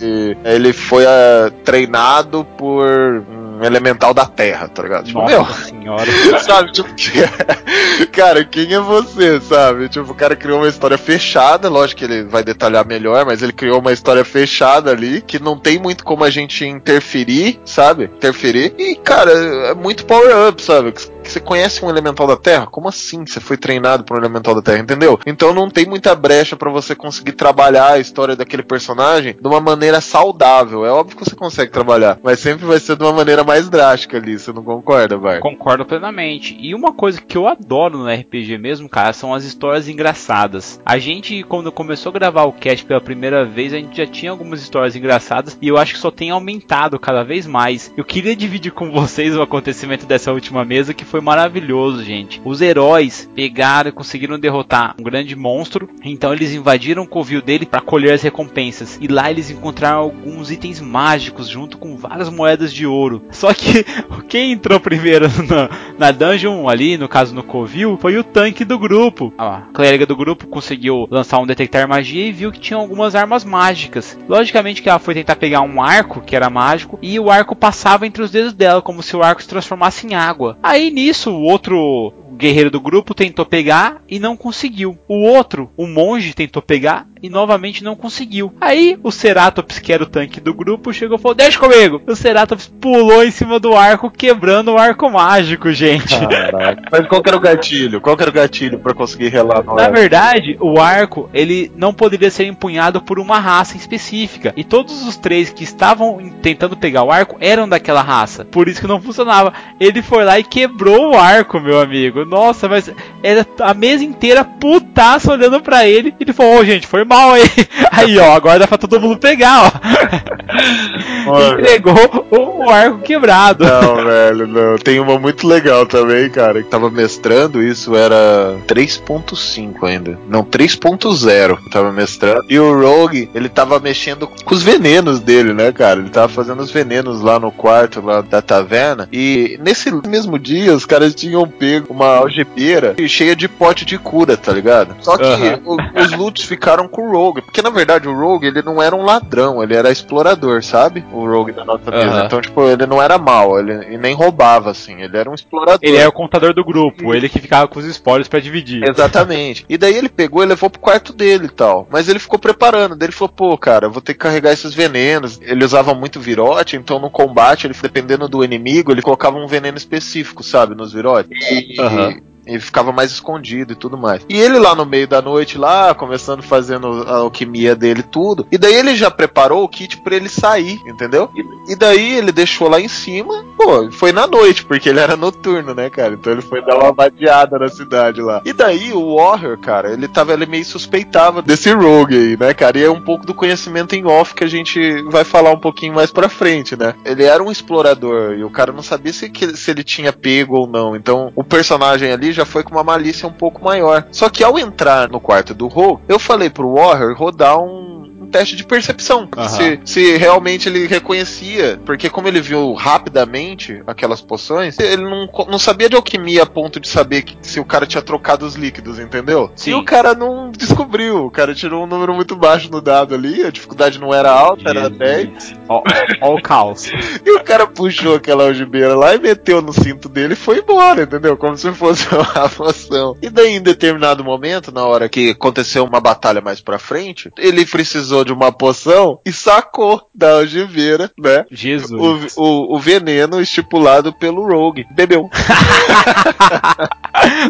[0.02, 5.04] e ele foi ah, treinado por um elemental da Terra, tá ligado?
[5.06, 6.06] Tipo, meu, Nossa senhora.
[6.40, 6.72] sabe?
[6.72, 9.88] Tipo, que- cara, quem é você, sabe?
[9.88, 13.52] Tipo, o cara criou uma história fechada, lógico que ele vai detalhar melhor, mas ele
[13.52, 18.04] criou uma história fechada ali, que não tem muito como a gente interferir, sabe?
[18.04, 18.74] Interferir.
[18.78, 20.94] E, cara, é muito power-up, sabe?
[21.30, 22.66] Que Você conhece um elemental da Terra?
[22.66, 25.16] Como assim você foi treinado por um elemental da Terra, entendeu?
[25.24, 29.60] Então não tem muita brecha pra você conseguir trabalhar a história daquele personagem de uma
[29.60, 30.84] maneira saudável.
[30.84, 34.16] É óbvio que você consegue trabalhar, mas sempre vai ser de uma maneira mais drástica
[34.16, 35.38] ali, você não concorda, Bar?
[35.38, 36.58] Concordo plenamente.
[36.60, 40.80] E uma coisa que eu adoro no RPG mesmo, cara, são as histórias engraçadas.
[40.84, 44.32] A gente, quando começou a gravar o cast pela primeira vez, a gente já tinha
[44.32, 47.94] algumas histórias engraçadas e eu acho que só tem aumentado cada vez mais.
[47.96, 52.40] Eu queria dividir com vocês o acontecimento dessa última mesa que foi maravilhoso, gente.
[52.44, 57.66] Os heróis pegaram e conseguiram derrotar um grande monstro, então eles invadiram o covil dele
[57.66, 58.98] para colher as recompensas.
[59.00, 63.22] E lá eles encontraram alguns itens mágicos junto com várias moedas de ouro.
[63.30, 63.84] Só que
[64.28, 68.78] quem entrou primeiro na, na dungeon ali, no caso no covil, foi o tanque do
[68.78, 69.32] grupo.
[69.38, 73.44] A clériga do grupo conseguiu lançar um detectar magia e viu que tinha algumas armas
[73.44, 74.18] mágicas.
[74.28, 78.06] Logicamente que ela foi tentar pegar um arco que era mágico e o arco passava
[78.06, 80.56] entre os dedos dela como se o arco se transformasse em água.
[80.62, 84.98] Aí nisso o outro guerreiro do grupo tentou pegar e não conseguiu.
[85.08, 88.52] O outro, o monge, tentou pegar e novamente não conseguiu.
[88.60, 92.02] Aí o Ceratops, que era o tanque do grupo, chegou e falou: Deixa comigo!
[92.06, 96.18] O Ceratops pulou em cima do arco, quebrando o arco mágico, gente.
[96.18, 96.82] Caraca.
[96.90, 98.00] Mas qual era o gatilho?
[98.00, 99.96] Qual que era o gatilho pra conseguir relar no Na arco?
[99.96, 104.52] verdade, o arco ele não poderia ser empunhado por uma raça específica.
[104.56, 108.44] E todos os três que estavam tentando pegar o arco eram daquela raça.
[108.44, 109.52] Por isso que não funcionava.
[109.78, 112.24] Ele foi lá e quebrou o arco, meu amigo.
[112.24, 112.90] Nossa, mas
[113.22, 116.14] era a mesa inteira putaça olhando pra ele.
[116.18, 117.42] E ele falou: Ô, gente, foi aí.
[117.90, 121.50] Aí, ó, agora dá pra todo mundo pegar, ó.
[121.52, 123.64] Entregou o, o arco quebrado.
[123.64, 124.76] Não, velho, não.
[124.78, 130.18] Tem uma muito legal também, cara, que tava mestrando, isso era 3.5 ainda.
[130.28, 132.44] Não, 3.0 tava mestrando.
[132.48, 136.00] E o Rogue, ele tava mexendo com os venenos dele, né, cara?
[136.00, 139.08] Ele tava fazendo os venenos lá no quarto lá da taverna.
[139.12, 144.36] E nesse mesmo dia, os caras tinham pego uma algebeira cheia de pote de cura,
[144.36, 144.94] tá ligado?
[145.00, 145.24] Só que
[145.64, 147.42] o- os lutos ficaram com o Rogue.
[147.42, 151.04] Porque na verdade o Rogue, ele não era um ladrão, ele era explorador, sabe?
[151.12, 152.10] O Rogue da nossa mesa.
[152.10, 152.26] Aham.
[152.26, 155.80] Então, tipo, ele não era mal, ele e nem roubava, assim, ele era um explorador.
[155.82, 158.88] Ele era o contador do grupo, ele que ficava com os spoilers pra dividir.
[158.88, 159.64] Exatamente.
[159.68, 161.86] E daí ele pegou e levou pro quarto dele e tal.
[161.90, 162.96] Mas ele ficou preparando.
[162.96, 165.40] Daí ele falou, pô, cara, vou ter que carregar esses venenos.
[165.42, 169.76] Ele usava muito virote, então no combate, ele dependendo do inimigo, ele colocava um veneno
[169.76, 171.30] específico, sabe, nos virotes.
[171.50, 172.16] E, Aham.
[172.46, 174.24] Ele ficava mais escondido e tudo mais.
[174.28, 178.46] E ele lá no meio da noite, lá, começando fazendo a alquimia dele tudo.
[178.50, 181.30] E daí ele já preparou o kit pra ele sair, entendeu?
[181.34, 183.44] E, e daí ele deixou lá em cima.
[183.56, 186.14] Pô, foi na noite, porque ele era noturno, né, cara?
[186.14, 188.40] Então ele foi dar uma vadeada na cidade lá.
[188.44, 192.78] E daí o Warrior, cara, ele tava ele meio suspeitava desse Rogue aí, né, cara?
[192.78, 195.94] E é um pouco do conhecimento em off que a gente vai falar um pouquinho
[195.94, 196.94] mais pra frente, né?
[197.04, 200.66] Ele era um explorador e o cara não sabia se, se ele tinha pego ou
[200.66, 200.96] não.
[200.96, 204.06] Então o personagem ali já foi com uma malícia um pouco maior.
[204.10, 207.99] Só que ao entrar no quarto do Rogue, eu falei pro Warrior rodar um.
[208.30, 209.28] Teste de percepção.
[209.36, 209.48] Aham.
[209.48, 211.80] Se, se realmente ele reconhecia.
[211.84, 216.78] Porque como ele viu rapidamente aquelas poções, ele não, não sabia de alquimia a ponto
[216.80, 219.50] de saber que- se o cara tinha trocado os líquidos, entendeu?
[219.56, 219.70] Sim.
[219.70, 221.26] E o cara não descobriu.
[221.26, 224.70] O cara tirou um número muito baixo no dado ali, a dificuldade não era alta,
[224.70, 225.54] era 10.
[225.68, 225.82] Ó,
[226.20, 226.90] ó o caos.
[227.24, 231.02] E o cara puxou aquela algibeira lá e meteu no cinto dele e foi embora,
[231.02, 231.36] entendeu?
[231.36, 233.16] Como se fosse uma poção.
[233.20, 237.64] E daí, em determinado momento, na hora que aconteceu uma batalha mais pra frente, ele
[237.66, 241.44] precisou de uma poção e sacou da algibeira, né?
[241.50, 242.36] Jesus.
[242.36, 244.86] O, o, o veneno estipulado pelo Rogue.
[244.92, 245.28] Bebeu.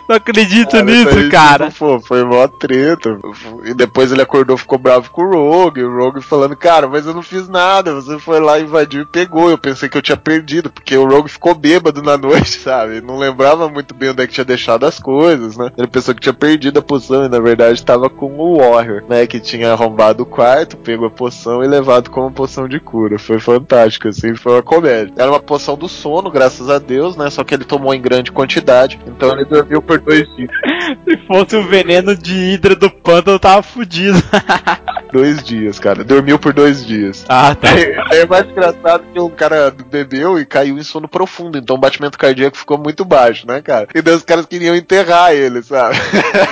[0.09, 1.71] Não acredito Cara, nisso, daí, cara.
[1.71, 3.19] tipo, pô, foi mó treta.
[3.65, 5.83] E depois ele acordou, ficou bravo com o Rogue.
[5.83, 7.95] O Rogue falando, cara, mas eu não fiz nada.
[7.95, 9.51] Você foi lá, invadiu e pegou.
[9.51, 13.01] Eu pensei que eu tinha perdido, porque o Rogue ficou bêbado na noite, sabe?
[13.01, 15.71] Não lembrava muito bem onde é que tinha deixado as coisas, né?
[15.77, 19.27] Ele pensou que tinha perdido a poção e na verdade tava com o Warrior, né?
[19.27, 23.19] Que tinha arrombado o quarto, pegou a poção e levado como poção de cura.
[23.19, 25.13] Foi fantástico, assim, foi uma comédia.
[25.17, 27.31] Era uma poção do sono, graças a Deus, né?
[27.31, 30.51] Só que ele tomou em grande quantidade, então ele dormiu por dois dias.
[31.09, 34.19] Se fosse o veneno de hidra do pântano, eu tava fudido.
[35.13, 36.05] Dois dias, cara.
[36.05, 37.25] Dormiu por dois dias.
[37.29, 37.69] Ah, tá.
[38.13, 42.19] É mais engraçado que o cara bebeu e caiu em sono profundo, então o batimento
[42.19, 43.89] cardíaco ficou muito baixo, né, cara?
[43.95, 45.97] E daí os caras queriam enterrar ele, sabe?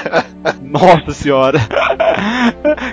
[0.62, 1.58] Nossa senhora.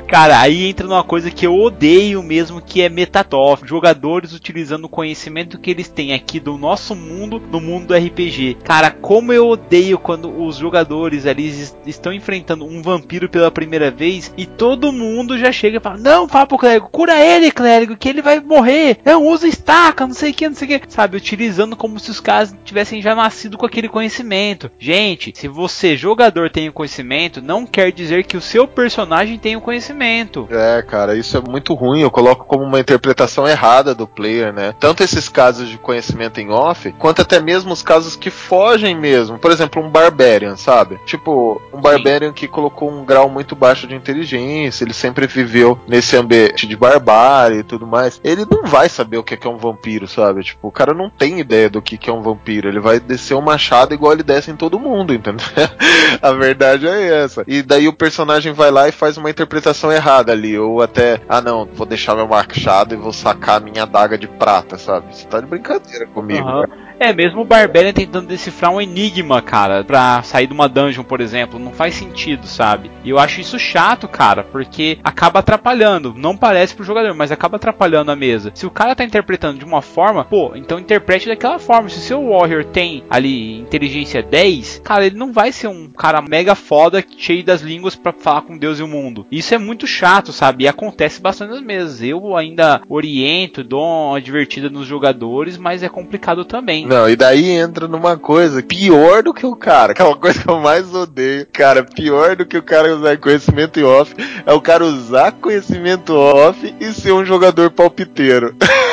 [0.07, 3.63] Cara, aí entra numa coisa que eu odeio mesmo, que é Metatoff.
[3.67, 8.57] Jogadores utilizando o conhecimento que eles têm aqui do nosso mundo, no mundo do RPG.
[8.63, 13.91] Cara, como eu odeio quando os jogadores ali es- estão enfrentando um vampiro pela primeira
[13.91, 17.97] vez e todo mundo já chega e fala: Não, fala pro clérigo, cura ele, clérigo,
[17.97, 18.99] que ele vai morrer.
[19.03, 20.93] Não, usa estaca, não sei o que, não sei o que.
[20.93, 24.71] Sabe, utilizando como se os caras tivessem já nascido com aquele conhecimento.
[24.77, 29.55] Gente, se você, jogador, tem o conhecimento, não quer dizer que o seu personagem tem
[29.55, 30.47] o conhecimento.
[30.51, 32.01] É, cara, isso é muito ruim.
[32.01, 34.73] Eu coloco como uma interpretação errada do player, né?
[34.79, 39.37] Tanto esses casos de conhecimento em off, quanto até mesmo os casos que fogem mesmo.
[39.37, 40.99] Por exemplo, um Barbarian, sabe?
[41.05, 46.17] Tipo, um Barbarian que colocou um grau muito baixo de inteligência, ele sempre viveu nesse
[46.17, 48.19] ambiente de barbárie e tudo mais.
[48.23, 50.43] Ele não vai saber o que é que é um vampiro, sabe?
[50.43, 52.67] Tipo, o cara não tem ideia do que que é um vampiro.
[52.67, 55.45] Ele vai descer um machado igual ele desce em todo mundo, entendeu?
[56.21, 57.43] A verdade é essa.
[57.47, 60.57] E daí o personagem vai lá e faz uma interpretação errada ali.
[60.57, 64.77] Ou até, ah não, vou deixar meu machado e vou sacar minha adaga de prata,
[64.77, 65.15] sabe?
[65.15, 66.47] Você tá de brincadeira comigo.
[66.47, 66.67] Aham.
[66.67, 66.84] cara.
[66.99, 71.19] É, mesmo o Barbarian tentando decifrar um enigma, cara, pra sair de uma dungeon, por
[71.19, 72.89] exemplo, não faz sentido, sabe?
[73.03, 76.13] E eu acho isso chato, cara, porque acaba atrapalhando.
[76.17, 78.51] Não parece pro jogador, mas acaba atrapalhando a mesa.
[78.55, 81.89] Se o cara tá interpretando de uma forma, pô, então interprete daquela forma.
[81.89, 86.21] Se o seu Warrior tem ali inteligência 10, cara, ele não vai ser um cara
[86.21, 89.25] mega foda, cheio das línguas pra falar com Deus e o mundo.
[89.31, 90.63] Isso é muito chato, sabe?
[90.63, 92.01] E acontece bastante nas mesas.
[92.01, 96.84] Eu ainda oriento, dou uma divertida nos jogadores, mas é complicado também.
[96.85, 99.91] Não, e daí entra numa coisa pior do que o cara.
[99.91, 101.47] Aquela coisa que eu mais odeio.
[101.51, 104.13] Cara, pior do que o cara usar conhecimento off
[104.45, 108.55] é o cara usar conhecimento off e ser um jogador palpiteiro.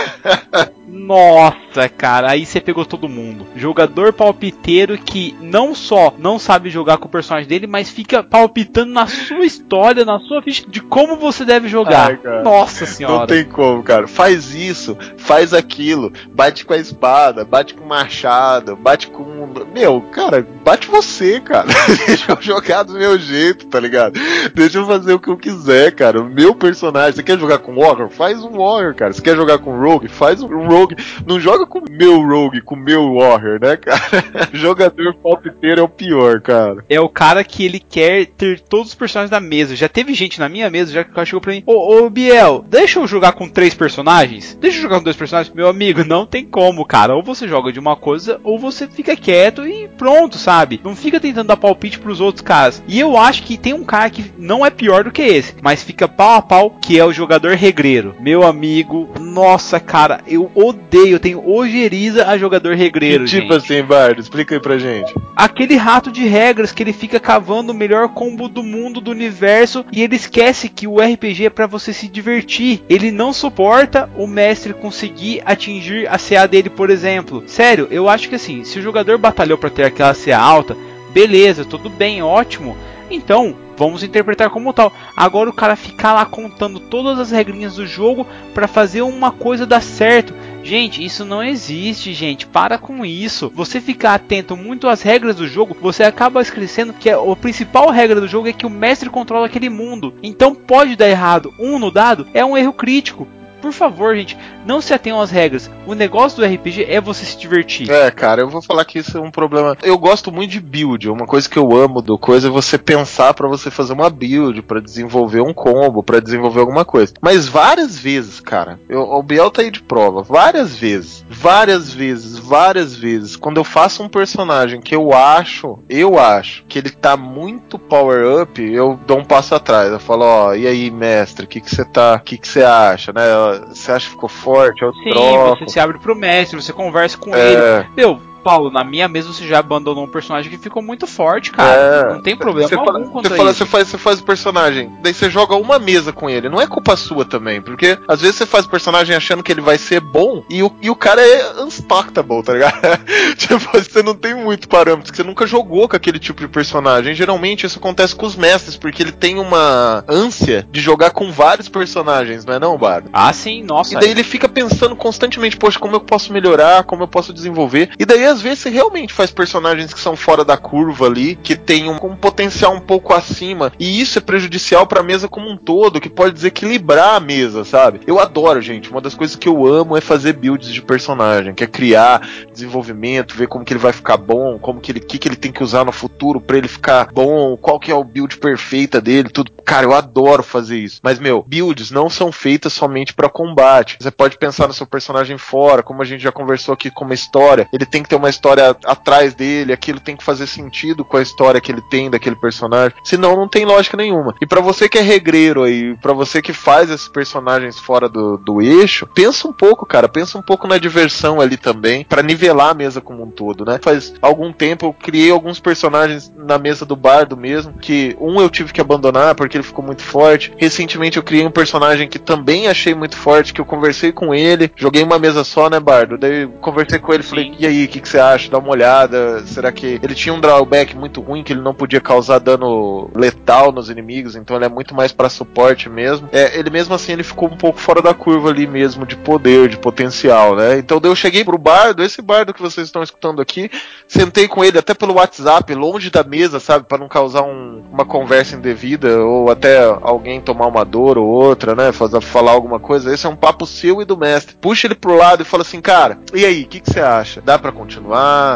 [0.86, 3.46] Nossa, cara, aí você pegou todo mundo.
[3.56, 8.92] Jogador palpiteiro que não só não sabe jogar com o personagem dele, mas fica palpitando
[8.92, 12.18] na sua história, na sua ficha de como você deve jogar.
[12.24, 12.42] Ai.
[12.42, 13.26] Nossa Não senhora.
[13.26, 14.06] tem como, cara.
[14.06, 19.48] Faz isso, faz aquilo, bate com a espada, bate com o machado, bate com.
[19.74, 21.68] Meu, cara, bate você, cara.
[22.06, 24.20] Deixa eu jogar do meu jeito, tá ligado?
[24.54, 26.20] Deixa eu fazer o que eu quiser, cara.
[26.20, 27.12] O meu personagem.
[27.12, 28.10] Você quer jogar com Warrior?
[28.10, 29.12] Faz um Warrior, cara.
[29.12, 30.08] Você quer jogar com Rogue?
[30.12, 30.96] Faz um Rogue.
[31.26, 34.00] Não joga com o meu Rogue, com o meu Warrior, né, cara?
[34.52, 36.84] Jogador palpiteiro é o pior, cara.
[36.88, 39.76] É o cara que ele quer ter todos os personagens da mesa.
[39.76, 42.64] Já teve gente na minha mesa já que o chegou pra mim: Ô, ô Biel,
[42.68, 44.56] deixa eu jogar com três personagens?
[44.60, 45.54] Deixa eu jogar com dois personagens?
[45.54, 47.14] Meu amigo, não tem como, cara.
[47.14, 50.80] Ou você joga de uma coisa, ou você fica quieto e pronto, sabe?
[50.84, 52.82] Não fica tentando dar palpite pros outros caras.
[52.86, 55.82] E eu acho que tem um cara que não é pior do que esse, mas
[55.82, 58.14] fica pau a pau, que é o jogador regreiro.
[58.20, 63.56] Meu amigo, nossa, cara, eu odeio eu tenho ojeriza a jogador regreiro, Que tipo gente.
[63.56, 64.20] assim, Bardo?
[64.20, 65.12] Explica aí pra gente.
[65.36, 69.84] Aquele rato de regras que ele fica cavando o melhor combo do mundo, do universo,
[69.92, 72.82] e ele esquece que o RPG é pra você se divertir.
[72.88, 77.42] Ele não suporta o mestre conseguir atingir a CA dele, por exemplo.
[77.46, 80.76] Sério, eu acho que assim, se o jogador batalhou pra ter aquela CA alta,
[81.12, 82.76] beleza, tudo bem, ótimo.
[83.10, 84.92] Então, vamos interpretar como tal.
[85.16, 89.66] Agora o cara ficar lá contando todas as regrinhas do jogo pra fazer uma coisa
[89.66, 90.34] dar certo.
[90.62, 92.46] Gente, isso não existe, gente.
[92.46, 93.50] Para com isso.
[93.54, 97.90] Você ficar atento muito às regras do jogo, você acaba esquecendo que a a principal
[97.90, 100.14] regra do jogo é que o mestre controla aquele mundo.
[100.22, 101.52] Então pode dar errado.
[101.58, 103.26] Um no dado é um erro crítico.
[103.60, 105.70] Por favor, gente, não se atenham às regras.
[105.86, 107.90] O negócio do RPG é você se divertir.
[107.90, 109.76] É, cara, eu vou falar que isso é um problema.
[109.82, 111.08] Eu gosto muito de build.
[111.08, 114.62] Uma coisa que eu amo do coisa é você pensar pra você fazer uma build,
[114.62, 117.12] pra desenvolver um combo, pra desenvolver alguma coisa.
[117.20, 120.22] Mas várias vezes, cara, eu, o Biel tá aí de prova.
[120.22, 123.36] Várias vezes, várias vezes, várias vezes.
[123.36, 128.42] Quando eu faço um personagem que eu acho, eu acho que ele tá muito power
[128.42, 129.90] up, eu dou um passo atrás.
[129.90, 132.62] Eu falo, ó, e aí, mestre, o que que você tá, o que que você
[132.62, 133.22] acha, né?
[133.68, 134.82] Você acha que ficou forte?
[134.82, 135.58] Eu Sim, troco.
[135.64, 137.52] você se abre pro mestre, você conversa com É.
[137.52, 137.86] ele.
[137.96, 141.72] Meu, Paulo, na minha mesa você já abandonou um personagem que ficou muito forte, cara.
[141.72, 142.12] É.
[142.14, 143.58] Não tem problema Você algum fala, você, fala isso.
[143.58, 146.48] você, faz, você faz o personagem, daí você joga uma mesa com ele.
[146.48, 149.60] Não é culpa sua também, porque às vezes você faz o personagem achando que ele
[149.60, 152.80] vai ser bom e o, e o cara é unstockable, tá ligado?
[153.36, 157.14] tipo, você não tem muito parâmetro, que você nunca jogou com aquele tipo de personagem.
[157.14, 161.68] Geralmente isso acontece com os mestres, porque ele tem uma ânsia de jogar com vários
[161.68, 163.10] personagens, não é não, Bardo?
[163.12, 163.94] Ah, sim, nossa.
[163.94, 167.90] E daí ele fica pensando constantemente, poxa, como eu posso melhorar, como eu posso desenvolver.
[167.98, 171.88] E daí às vezes realmente faz personagens que são fora da curva ali, que tem
[171.88, 173.72] um, um potencial um pouco acima.
[173.78, 178.00] E isso é prejudicial pra mesa como um todo, que pode desequilibrar a mesa, sabe?
[178.06, 178.90] Eu adoro, gente.
[178.90, 183.36] Uma das coisas que eu amo é fazer builds de personagem, que é criar desenvolvimento,
[183.36, 185.62] ver como que ele vai ficar bom, como que ele, que, que ele tem que
[185.62, 189.52] usar no futuro pra ele ficar bom, qual que é o build perfeita dele, tudo.
[189.64, 191.00] Cara, eu adoro fazer isso.
[191.02, 193.96] Mas, meu, builds não são feitas somente pra combate.
[194.00, 197.14] Você pode pensar no seu personagem fora, como a gente já conversou aqui com uma
[197.14, 197.68] história.
[197.72, 201.22] Ele tem que ter uma história atrás dele, aquilo tem que fazer sentido com a
[201.22, 202.96] história que ele tem daquele personagem.
[203.04, 204.34] Senão não tem lógica nenhuma.
[204.40, 208.36] E pra você que é regreiro aí, pra você que faz esses personagens fora do,
[208.36, 210.08] do eixo, pensa um pouco, cara.
[210.08, 213.78] Pensa um pouco na diversão ali também, pra nivelar a mesa como um todo, né?
[213.82, 218.50] Faz algum tempo eu criei alguns personagens na mesa do bardo mesmo, que um eu
[218.50, 220.52] tive que abandonar porque ele ficou muito forte.
[220.56, 224.70] Recentemente eu criei um personagem que também achei muito forte, que eu conversei com ele,
[224.76, 226.18] joguei uma mesa só, né, bardo?
[226.18, 228.50] Daí eu conversei com ele, falei, e aí, o que, que você acha?
[228.50, 229.44] Dá uma olhada.
[229.46, 233.72] Será que ele tinha um drawback muito ruim, que ele não podia causar dano letal
[233.72, 236.28] nos inimigos, então ele é muito mais pra suporte mesmo.
[236.32, 239.68] É, ele mesmo assim ele ficou um pouco fora da curva ali mesmo de poder,
[239.68, 240.78] de potencial, né?
[240.78, 243.70] Então eu cheguei pro bardo, esse bardo que vocês estão escutando aqui,
[244.06, 248.04] sentei com ele até pelo WhatsApp, longe da mesa, sabe, Pra não causar um- uma
[248.04, 251.92] conversa indevida ou até alguém tomar uma dor ou outra, né?
[251.92, 253.12] Fazer, falar alguma coisa.
[253.12, 254.56] Esse é um papo seu e do mestre.
[254.60, 257.40] Puxa ele pro lado e fala assim, cara, e aí, o que, que você acha?
[257.40, 258.01] Dá pra continuar?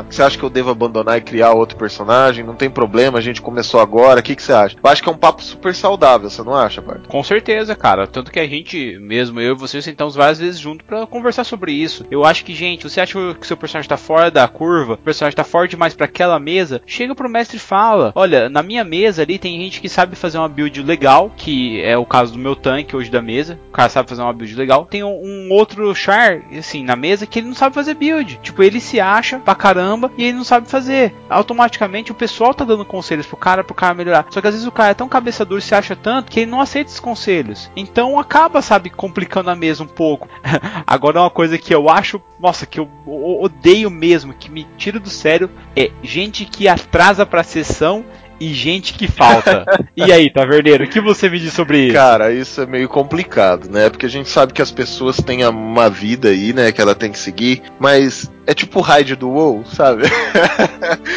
[0.08, 2.44] Você acha que eu devo abandonar e criar outro personagem?
[2.44, 4.20] Não tem problema, a gente começou agora.
[4.20, 4.76] O que, que você acha?
[4.82, 7.06] Eu acho que é um papo super saudável, você não acha, Bart?
[7.06, 8.06] Com certeza, cara.
[8.06, 11.72] Tanto que a gente, mesmo eu e você, sentamos várias vezes junto pra conversar sobre
[11.72, 12.04] isso.
[12.10, 15.36] Eu acho que, gente, você acha que seu personagem tá fora da curva, o personagem
[15.36, 19.22] tá forte demais pra aquela mesa, chega pro mestre e fala: Olha, na minha mesa
[19.22, 22.56] ali tem gente que sabe fazer uma build legal, que é o caso do meu
[22.56, 23.58] tanque hoje da mesa.
[23.68, 24.86] O cara sabe fazer uma build legal.
[24.86, 28.38] Tem um, um outro char, assim, na mesa que ele não sabe fazer build.
[28.42, 31.14] Tipo, ele se acha pra caramba e ele não sabe fazer.
[31.28, 34.26] Automaticamente o pessoal tá dando conselhos pro cara, pro cara melhorar.
[34.30, 36.40] Só que às vezes o cara é tão cabeça dura e se acha tanto que
[36.40, 37.70] ele não aceita esses conselhos.
[37.76, 40.28] Então acaba, sabe, complicando a mesa um pouco.
[40.86, 45.10] Agora uma coisa que eu acho, nossa, que eu odeio mesmo, que me tira do
[45.10, 48.04] sério, é gente que atrasa pra sessão
[48.40, 49.64] e gente que falta.
[49.96, 51.94] e aí, Taverneiro, o que você me diz sobre isso?
[51.94, 53.88] Cara, isso é meio complicado, né?
[53.88, 56.72] Porque a gente sabe que as pessoas têm uma vida aí, né?
[56.72, 60.04] Que ela tem que seguir, mas é tipo o raid do WoW, sabe?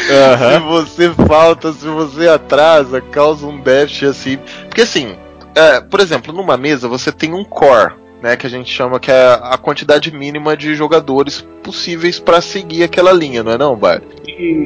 [0.10, 4.39] Se você falta, se você atrasa, causa um dash assim.
[4.67, 5.15] Porque assim,
[5.55, 7.93] é, por exemplo, numa mesa você tem um core.
[8.21, 12.84] Né, que a gente chama que é a quantidade mínima de jogadores possíveis pra seguir
[12.84, 14.03] aquela linha, não é não, Bart?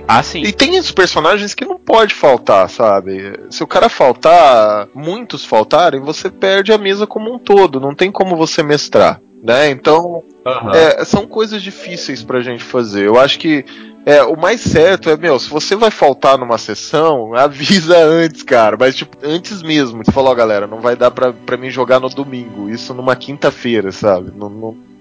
[0.08, 0.42] Ah, sim.
[0.42, 3.40] E tem esses personagens que não pode faltar, sabe?
[3.50, 8.12] Se o cara faltar, muitos faltarem, você perde a mesa como um todo, não tem
[8.12, 9.70] como você mestrar, né?
[9.70, 10.24] Então,
[10.74, 13.06] é, são coisas difíceis pra gente fazer.
[13.06, 13.66] Eu acho que
[14.06, 18.76] é, o mais certo é, meu, se você vai faltar numa sessão, avisa antes, cara.
[18.80, 20.04] Mas, tipo, antes mesmo.
[20.04, 22.70] Você falou, ó, galera, não vai dar pra, pra mim jogar no domingo.
[22.70, 24.32] Isso numa quinta-feira, sabe?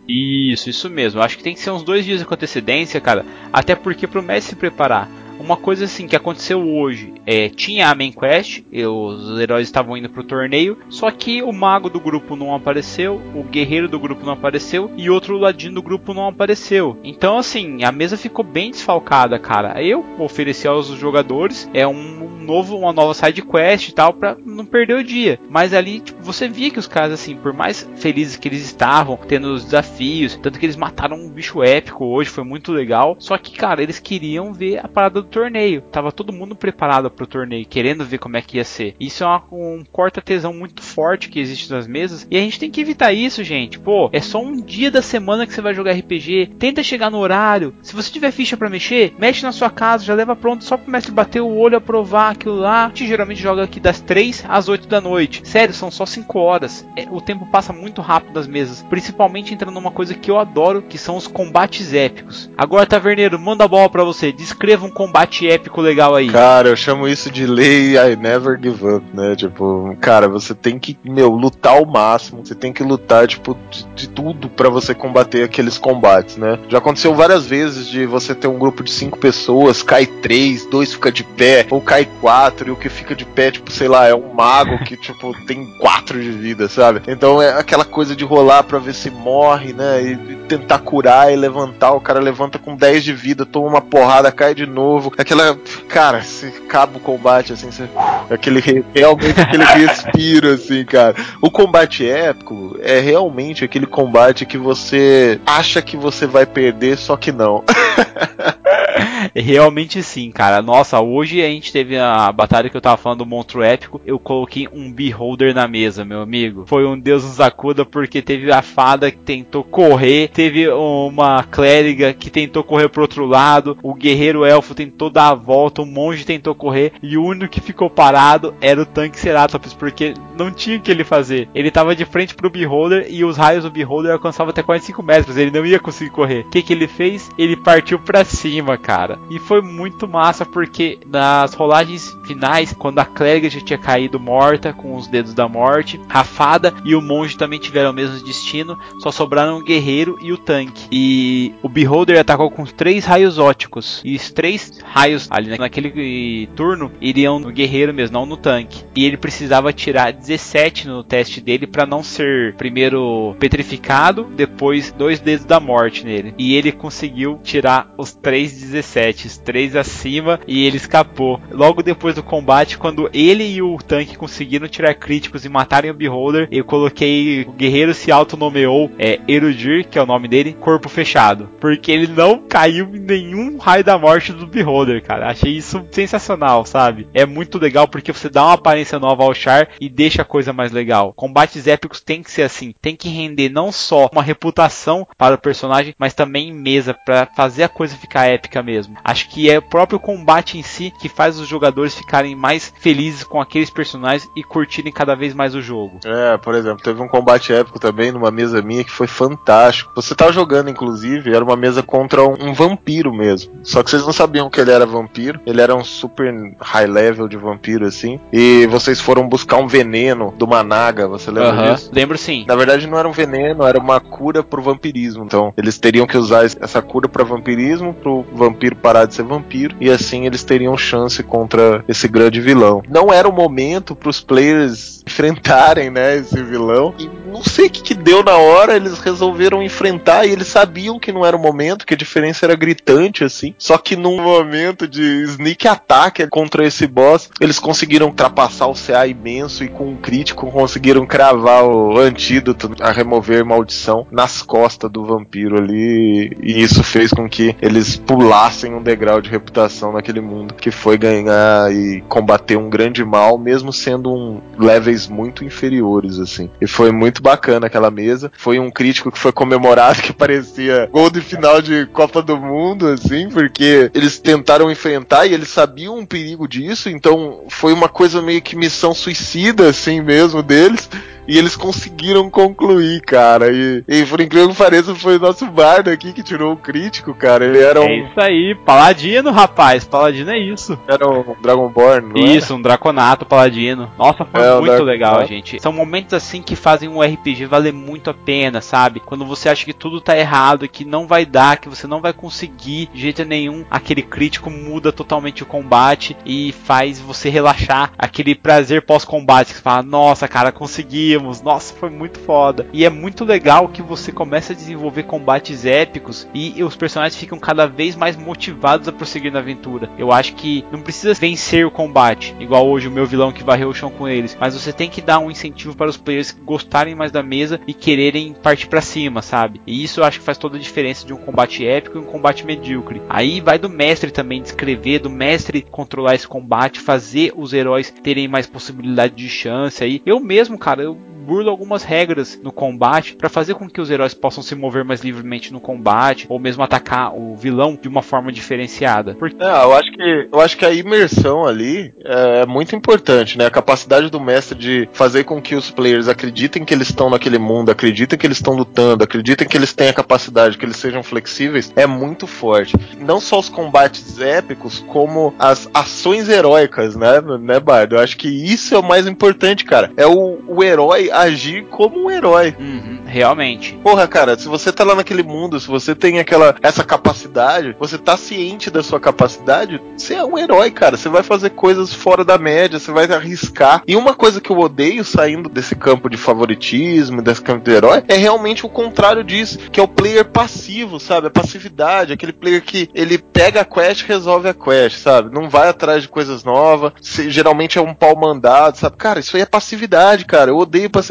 [0.09, 1.21] Isso, isso mesmo.
[1.21, 3.25] Acho que tem que ser uns dois dias com antecedência, cara.
[3.53, 5.09] Até porque pro se preparar.
[5.43, 10.09] Uma coisa assim que aconteceu hoje é tinha a main quest, os heróis estavam indo
[10.09, 14.35] pro torneio, só que o mago do grupo não apareceu, o guerreiro do grupo não
[14.35, 16.97] apareceu e outro ladino do grupo não apareceu.
[17.03, 19.83] Então assim, a mesa ficou bem desfalcada, cara.
[19.83, 24.65] Eu ofereci aos jogadores é um novo, uma nova side quest e tal para não
[24.65, 25.41] perder o dia.
[25.51, 29.17] Mas ali tipo, você via que os caras assim, por mais felizes que eles estavam
[29.17, 33.17] tendo os desafios, tanto que eles mataram um bicho épico hoje, foi muito legal.
[33.19, 35.81] Só que cara, eles queriam ver a parada do torneio.
[35.81, 38.95] Tava todo mundo preparado pro torneio, querendo ver como é que ia ser.
[39.01, 42.27] Isso é uma, um corta-tesão muito forte que existe nas mesas.
[42.31, 43.79] E a gente tem que evitar isso, gente.
[43.79, 46.53] Pô, é só um dia da semana que você vai jogar RPG.
[46.59, 47.75] Tenta chegar no horário.
[47.83, 50.91] Se você tiver ficha para mexer, mexe na sua casa, já leva pronto só pro
[50.91, 52.87] mestre bater o olho, aprovar aquilo lá.
[52.87, 55.43] A gente geralmente joga aqui das 3 às 8 da noite.
[55.49, 56.87] Sério, são só 5 horas.
[56.97, 58.83] É, o tempo passa muito rápido nas mesas.
[58.83, 62.51] Principalmente entrando numa coisa que eu adoro, que são os combates épicos.
[62.57, 64.31] Agora, Taverneiro, manda a bola pra você.
[64.31, 66.29] Descreva um combate épico legal aí.
[66.29, 69.35] Cara, eu chamo isso de lei I never give up, né?
[69.37, 72.45] Tipo, cara, você tem que, meu, lutar ao máximo.
[72.45, 76.59] Você tem que lutar, tipo, de, de tudo para você combater aqueles combates, né?
[76.69, 80.93] Já aconteceu várias vezes de você ter um grupo de cinco pessoas, cai três, dois
[80.93, 84.07] fica de pé, ou cai quatro, e o que fica de pé, tipo, sei lá,
[84.07, 87.03] é um mago que, tipo, tem quatro de vida, sabe?
[87.07, 90.03] Então é aquela coisa de rolar pra ver se morre, né?
[90.03, 91.93] E, e tentar curar e levantar.
[91.93, 95.59] O cara levanta com 10 de vida, toma uma porrada, cai de novo aquela.
[95.89, 97.89] Cara, se acaba o combate, assim, você,
[98.31, 98.61] aquele
[98.95, 101.15] realmente aquele respiro, assim, cara.
[101.41, 107.17] O combate épico é realmente aquele combate que você acha que você vai perder, só
[107.17, 107.65] que não.
[109.35, 110.61] Realmente sim, cara.
[110.61, 114.01] Nossa, hoje a gente teve a batalha que eu tava falando do monstro épico.
[114.05, 116.65] Eu coloquei um beholder na mesa, meu amigo.
[116.67, 122.13] Foi um Deus nos acuda porque teve a fada que tentou correr, teve uma clériga
[122.13, 126.25] que tentou correr pro outro lado, o guerreiro elfo tentou dar a volta, o monge
[126.25, 130.77] tentou correr e o único que ficou parado era o tanque Ceratops porque não tinha
[130.77, 131.49] o que ele fazer.
[131.55, 135.37] Ele tava de frente pro beholder e os raios do beholder alcançavam até 45 metros.
[135.37, 136.41] Ele não ia conseguir correr.
[136.41, 137.31] O que que ele fez?
[137.39, 139.19] Ele partiu para cima, cara.
[139.31, 144.73] E foi muito massa porque nas rolagens finais, quando a clériga já tinha caído morta
[144.73, 148.79] com os dedos da morte, a fada e o monge também tiveram o mesmo destino,
[149.01, 150.87] só sobraram o guerreiro e o tanque.
[150.91, 154.01] E o Beholder atacou com três raios óticos.
[154.05, 158.85] E os três raios ali naquele turno iriam no guerreiro mesmo, não no tanque.
[158.95, 165.21] E ele precisava tirar 17 no teste dele para não ser primeiro petrificado, depois dois
[165.21, 166.35] dedos da morte nele.
[166.39, 169.02] E ele conseguiu tirar os três 17,
[169.45, 171.41] três acima e ele escapou.
[171.51, 175.95] Logo depois do combate, quando ele e o tanque conseguiram tirar críticos e matarem o
[175.95, 180.89] Beholder, eu coloquei o guerreiro se autonomeou é, Erudir, que é o nome dele, corpo
[180.89, 181.49] fechado.
[181.61, 185.31] Porque ele não caiu em nenhum raio da morte do Beholder, cara.
[185.31, 187.09] Achei isso sensacional, sabe?
[187.15, 190.53] É muito legal porque você dá uma aparência nova ao Char e deixa a coisa
[190.53, 191.13] mais legal.
[191.15, 195.41] Combates épicos tem que ser assim, tem que render não só uma reputação para o
[195.41, 198.92] personagem, mas também mesa para fazer a coisa ficar épica mesmo.
[199.05, 203.25] Acho que é o próprio combate em si que faz os jogadores ficarem mais felizes
[203.25, 206.01] com aqueles personagens e curtirem cada vez mais o jogo.
[206.05, 209.93] É, por exemplo, teve um combate épico também numa mesa minha que foi fantástico.
[209.95, 213.53] Você tava jogando, inclusive, era uma mesa contra um, um vampiro mesmo.
[213.63, 215.41] Só que vocês não sabiam que ele era vampiro.
[215.47, 218.21] Ele era um super high level de vampiro, assim.
[218.33, 221.91] E vocês foram buscar um veneno do Managa, você lembra Aham, disso?
[221.93, 222.45] Lembro sim.
[222.47, 225.25] Na verdade, não era um veneno, era uma cura pro vampirismo.
[225.25, 229.77] Então, eles teriam que usar essa cura para vampirismo, pro vampiro parar de ser vampiro,
[229.81, 232.83] e assim eles teriam chance contra esse grande vilão.
[232.89, 236.95] Não era o momento pros players enfrentarem, né, esse vilão.
[236.99, 240.99] E não sei o que, que deu na hora, eles resolveram enfrentar e eles sabiam
[240.99, 243.55] que não era o momento, que a diferença era gritante, assim.
[243.59, 249.07] Só que num momento de sneak attack contra esse boss, eles conseguiram ultrapassar o CA
[249.07, 255.05] imenso e com um crítico conseguiram cravar o antídoto a remover maldição nas costas do
[255.05, 256.37] vampiro ali.
[256.43, 260.99] E isso fez com que eles pulassem um degrau de reputação naquele mundo, que foi
[260.99, 266.51] ganhar e combater um grande mal, mesmo sendo um levels muito inferiores, assim.
[266.61, 268.31] E foi muito bacana aquela mesa.
[268.37, 272.89] Foi um crítico que foi comemorado que parecia gol de final de Copa do Mundo,
[272.89, 278.21] assim, porque eles tentaram enfrentar e eles sabiam o perigo disso, então foi uma coisa
[278.21, 280.91] meio que missão suicida, assim mesmo, deles.
[281.29, 283.49] E eles conseguiram concluir, cara.
[283.53, 287.15] E, e por incrível que pareça, foi o nosso bardo aqui que tirou o crítico,
[287.15, 287.45] cara.
[287.45, 289.85] Ele era É um, isso aí, paladino, rapaz.
[289.85, 290.77] Paladino é isso.
[290.89, 292.37] era um Dragonborn, não era?
[292.37, 293.89] Isso, um Draconato Paladino.
[293.97, 295.63] Nossa, foi É, muito legal, gente.
[295.63, 299.01] São momentos assim que fazem um RPG valer muito a pena, sabe?
[299.01, 302.13] Quando você acha que tudo tá errado, que não vai dar, que você não vai
[302.13, 307.93] conseguir de jeito nenhum, aquele crítico muda totalmente o combate e faz você relaxar.
[307.99, 312.67] Aquele prazer pós-combate que você fala, nossa, cara, conseguimos, nossa, foi muito foda.
[312.73, 317.39] E é muito legal que você começa a desenvolver combates épicos e os personagens ficam
[317.39, 319.91] cada vez mais motivados a prosseguir na aventura.
[319.99, 323.69] Eu acho que não precisa vencer o combate, igual hoje o meu vilão que varreu
[323.69, 326.95] o chão com eles, mas você tem que dar um incentivo para os players gostarem
[327.03, 329.61] mais da mesa e quererem partir pra cima, sabe?
[329.67, 332.05] E isso eu acho que faz toda a diferença de um combate épico e um
[332.05, 333.03] combate medíocre.
[333.09, 338.29] Aí vai do mestre também descrever, do mestre controlar esse combate, fazer os heróis terem
[338.29, 340.01] mais possibilidade de chance aí.
[340.07, 344.15] Eu mesmo, cara, eu burlo algumas regras no combate para fazer com que os heróis
[344.15, 348.33] possam se mover mais livremente no combate ou mesmo atacar o vilão de uma forma
[348.33, 349.15] diferenciada.
[349.15, 353.47] Porque É, eu acho que eu acho que a imersão ali é muito importante, né?
[353.47, 357.39] A capacidade do mestre de fazer com que os players acreditem que eles estão naquele
[357.39, 361.03] mundo, acreditem que eles estão lutando, acreditem que eles têm a capacidade, que eles sejam
[361.03, 362.75] flexíveis, é muito forte.
[362.99, 367.97] Não só os combates épicos, como as ações heróicas, né, né, Bardo?
[367.97, 369.91] Eu acho que isso é o mais importante, cara.
[369.97, 372.55] É o, o herói agir como um herói.
[372.59, 373.75] Uhum, realmente.
[373.83, 377.99] Porra, cara, se você tá lá naquele mundo, se você tem aquela essa capacidade, você
[377.99, 380.97] tá ciente da sua capacidade, você é um herói, cara.
[380.97, 383.83] Você vai fazer coisas fora da média, você vai arriscar.
[383.87, 388.03] E uma coisa que eu odeio saindo desse campo de favoritismo, desse campo de herói,
[388.09, 391.27] é realmente o contrário disso, que é o player passivo, sabe?
[391.27, 395.33] A passividade, aquele player que ele pega a quest, resolve a quest, sabe?
[395.35, 398.97] Não vai atrás de coisas novas, se- geralmente é um pau mandado, sabe?
[398.97, 400.51] Cara, isso aí é passividade, cara.
[400.51, 401.02] Eu odeio passividade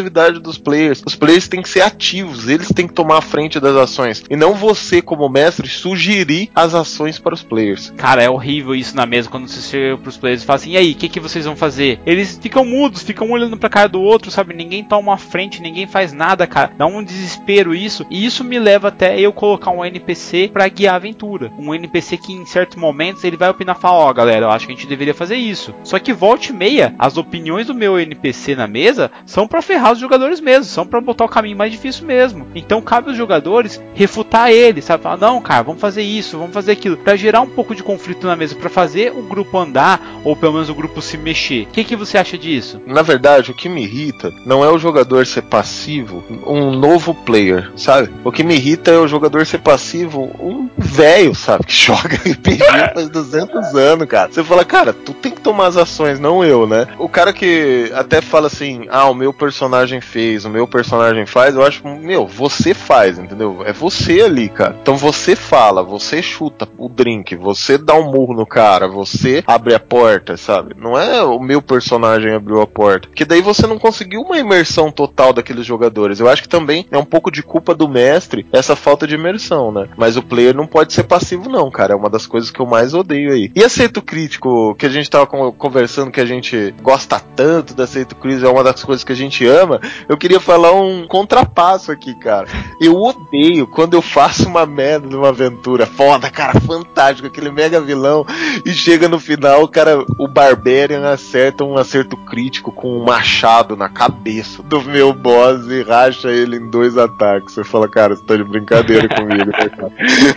[0.42, 1.02] dos players.
[1.06, 4.24] Os players têm que ser ativos, eles têm que tomar a frente das ações.
[4.30, 7.94] E não você, como mestre, sugerir as ações para os players.
[7.98, 10.78] Cara, é horrível isso na mesa quando você chega pros players e fala assim: e
[10.78, 12.00] aí, o que, que vocês vão fazer?
[12.06, 14.54] Eles ficam mudos, ficam olhando pra cara do outro, sabe?
[14.54, 16.74] Ninguém toma a frente, ninguém faz nada, cara.
[16.78, 18.06] Dá um desespero isso.
[18.10, 21.52] E isso me leva até eu colocar um NPC pra guiar a aventura.
[21.58, 24.66] Um NPC que em certos momentos ele vai opinar e falar: ó, galera, eu acho
[24.66, 25.74] que a gente deveria fazer isso.
[25.84, 29.81] Só que volte e meia, as opiniões do meu NPC na mesa são pra ferrar
[29.90, 32.46] os jogadores mesmo, são pra botar o caminho mais difícil mesmo.
[32.54, 35.04] Então cabe aos jogadores refutar ele, sabe?
[35.04, 38.28] Falar, não, cara, vamos fazer isso, vamos fazer aquilo, Pra gerar um pouco de conflito
[38.28, 41.64] na mesa, pra fazer o grupo andar ou pelo menos o grupo se mexer.
[41.64, 42.82] O que, que você acha disso?
[42.86, 47.72] Na verdade, o que me irrita não é o jogador ser passivo, um novo player,
[47.76, 48.10] sabe?
[48.24, 51.66] O que me irrita é o jogador ser passivo, um velho, sabe?
[51.66, 52.64] Que joga RPG
[52.94, 54.32] faz 200 anos, cara.
[54.32, 56.88] Você fala, cara, tu tem que tomar as ações, não eu, né?
[56.98, 59.71] O cara que até fala assim, ah, o meu personagem
[60.02, 63.62] fez, o meu personagem faz, eu acho, meu, você faz, entendeu?
[63.66, 64.76] É você ali, cara.
[64.82, 69.74] Então você fala, você chuta o drink, você dá um murro no cara, você abre
[69.74, 70.76] a porta, sabe?
[70.78, 73.08] Não é o meu personagem abriu a porta.
[73.08, 76.20] Porque daí você não conseguiu uma imersão total daqueles jogadores.
[76.20, 79.72] Eu acho que também é um pouco de culpa do mestre essa falta de imersão,
[79.72, 79.88] né?
[79.98, 81.94] Mas o player não pode ser passivo, não, cara.
[81.94, 83.52] É uma das coisas que eu mais odeio aí.
[83.56, 87.84] E aceito crítico, que a gente tava con- conversando que a gente gosta tanto do
[87.84, 89.61] aceito crítico, é uma das coisas que a gente ama.
[90.08, 92.48] Eu queria falar um contrapasso aqui, cara.
[92.80, 98.26] Eu odeio quando eu faço uma merda numa aventura foda, cara, fantástico, aquele mega vilão,
[98.66, 103.76] e chega no final, o cara, o Barbarian acerta um acerto crítico com um machado
[103.76, 107.54] na cabeça do meu boss e racha ele em dois ataques.
[107.54, 109.92] Você fala, cara, você tá de brincadeira comigo, né, cara?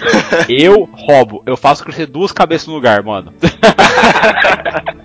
[0.48, 3.32] Eu roubo, eu faço crescer duas cabeças no lugar, mano.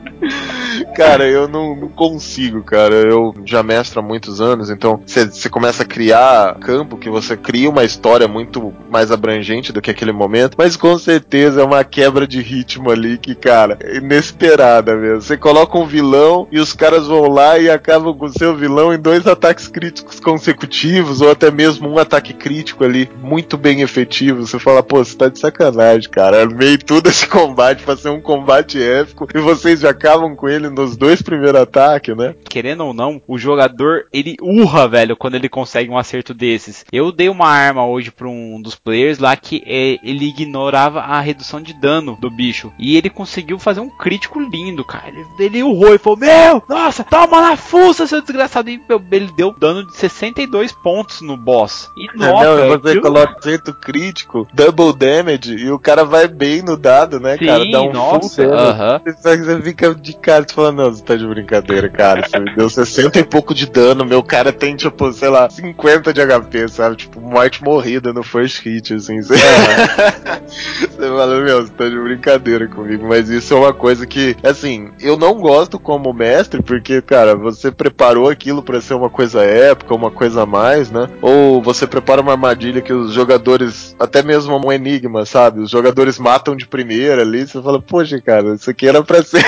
[0.95, 2.93] Cara, eu não, não consigo, cara.
[2.95, 7.69] Eu já mestro há muitos anos, então você começa a criar campo que você cria
[7.69, 12.27] uma história muito mais abrangente do que aquele momento, mas com certeza é uma quebra
[12.27, 15.21] de ritmo ali que, cara, é inesperada mesmo.
[15.21, 18.93] Você coloca um vilão e os caras vão lá e acabam com o seu vilão
[18.93, 24.45] em dois ataques críticos consecutivos, ou até mesmo um ataque crítico ali, muito bem efetivo.
[24.45, 26.41] Você fala, pô, você tá de sacanagem, cara.
[26.41, 30.67] Armei tudo esse combate pra ser um combate épico e vocês já acabam com ele
[30.80, 32.36] nos dois primeiros ataques, né?
[32.47, 36.86] Querendo ou não, o jogador ele urra, velho, quando ele consegue um acerto desses.
[36.91, 41.19] Eu dei uma arma hoje pra um dos players lá que é, ele ignorava a
[41.19, 42.71] redução de dano do bicho.
[42.80, 45.09] E ele conseguiu fazer um crítico lindo, cara.
[45.09, 48.69] Ele, ele urrou e falou: Meu, nossa, toma na fuça, seu desgraçado.
[48.69, 51.89] E meu, ele deu dano de 62 pontos no boss.
[51.97, 56.61] E nossa, não, você aquilo- coloca acerto crítico, double damage, e o cara vai bem
[56.61, 57.71] no dado, né, Sim, cara?
[57.71, 58.69] Dá um nossa, full damage.
[58.82, 59.01] aham.
[59.05, 62.28] Você você fica de cara, você fala, não, você tá de brincadeira, cara.
[62.28, 66.13] Você me deu 60 e pouco de dano, meu cara tem, tipo, sei lá, 50
[66.13, 66.95] de HP, sabe?
[66.95, 69.22] Tipo, morte morrida no first hit, assim.
[69.22, 69.36] Você,
[71.10, 73.07] fala, meu, você tá de brincadeira comigo.
[73.07, 77.72] Mas isso é uma coisa que, assim, eu não gosto como mestre, porque, cara, você
[77.72, 81.07] preparou aquilo pra ser uma coisa épica, uma coisa a mais, né?
[81.22, 85.62] Ou você prepara uma armadilha que os jogadores, até mesmo um enigma, sabe?
[85.62, 89.43] Os jogadores matam de primeira ali, você fala, poxa, cara, isso aqui era pra ser.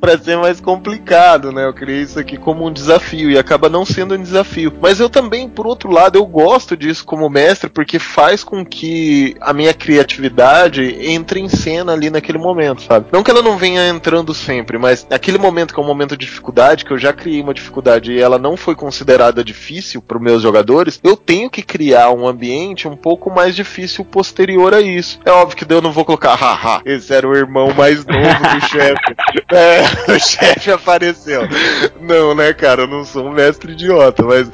[0.00, 1.66] pra ser mais complicado, né?
[1.66, 4.72] Eu criei isso aqui como um desafio e acaba não sendo um desafio.
[4.80, 9.36] Mas eu também, por outro lado, eu gosto disso como mestre porque faz com que
[9.40, 13.06] a minha criatividade entre em cena ali naquele momento, sabe?
[13.12, 16.26] Não que ela não venha entrando sempre, mas naquele momento que é um momento de
[16.26, 20.22] dificuldade, que eu já criei uma dificuldade e ela não foi considerada difícil para os
[20.22, 25.20] meus jogadores, eu tenho que criar um ambiente um pouco mais difícil posterior a isso.
[25.24, 28.60] É óbvio que eu não vou colocar, haha, esse era o irmão mais novo do
[28.68, 29.14] chefe.
[29.56, 31.42] É, o chefe apareceu.
[32.00, 32.82] Não, né, cara?
[32.82, 34.50] Eu não sou um mestre idiota, mas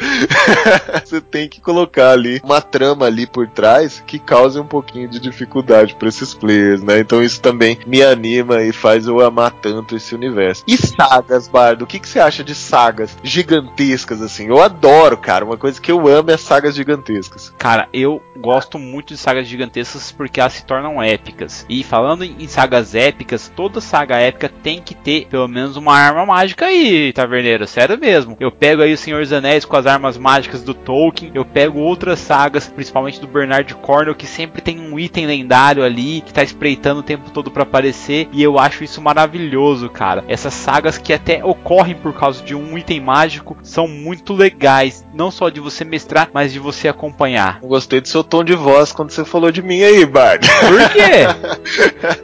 [1.05, 5.19] você tem que colocar ali uma trama ali por trás que cause um pouquinho de
[5.19, 7.01] dificuldade para esses players, né?
[7.01, 10.63] Então isso também me anima e faz eu amar tanto esse universo.
[10.69, 11.85] E sagas, Bardo?
[11.85, 14.49] O que, que você acha de sagas gigantescas, assim?
[14.49, 15.45] Eu adoro, cara.
[15.45, 17.53] Uma coisa que eu amo é sagas gigantescas.
[17.59, 21.65] Cara, eu gosto muito de sagas gigantescas porque elas se tornam épicas.
[21.69, 26.27] E falando em sagas épicas, toda saga épica tem que ter pelo menos uma arma
[26.27, 27.67] mágica aí, taverneiro.
[27.67, 28.37] Sério mesmo.
[28.39, 31.31] Eu pego aí o Senhor dos Anéis com as armas mágicas do Tolkien.
[31.35, 36.21] Eu pego outras sagas, principalmente do Bernard Cornwell, que sempre tem um item lendário ali
[36.21, 38.29] que tá espreitando o tempo todo para aparecer.
[38.33, 40.25] E eu acho isso maravilhoso, cara.
[40.29, 45.05] Essas sagas que até ocorrem por causa de um item mágico são muito legais.
[45.15, 47.59] Não só de você mestrar, mas de você acompanhar.
[47.63, 50.47] Eu gostei do seu tom de voz quando você falou de mim aí, Bard.
[50.61, 52.21] Por quê?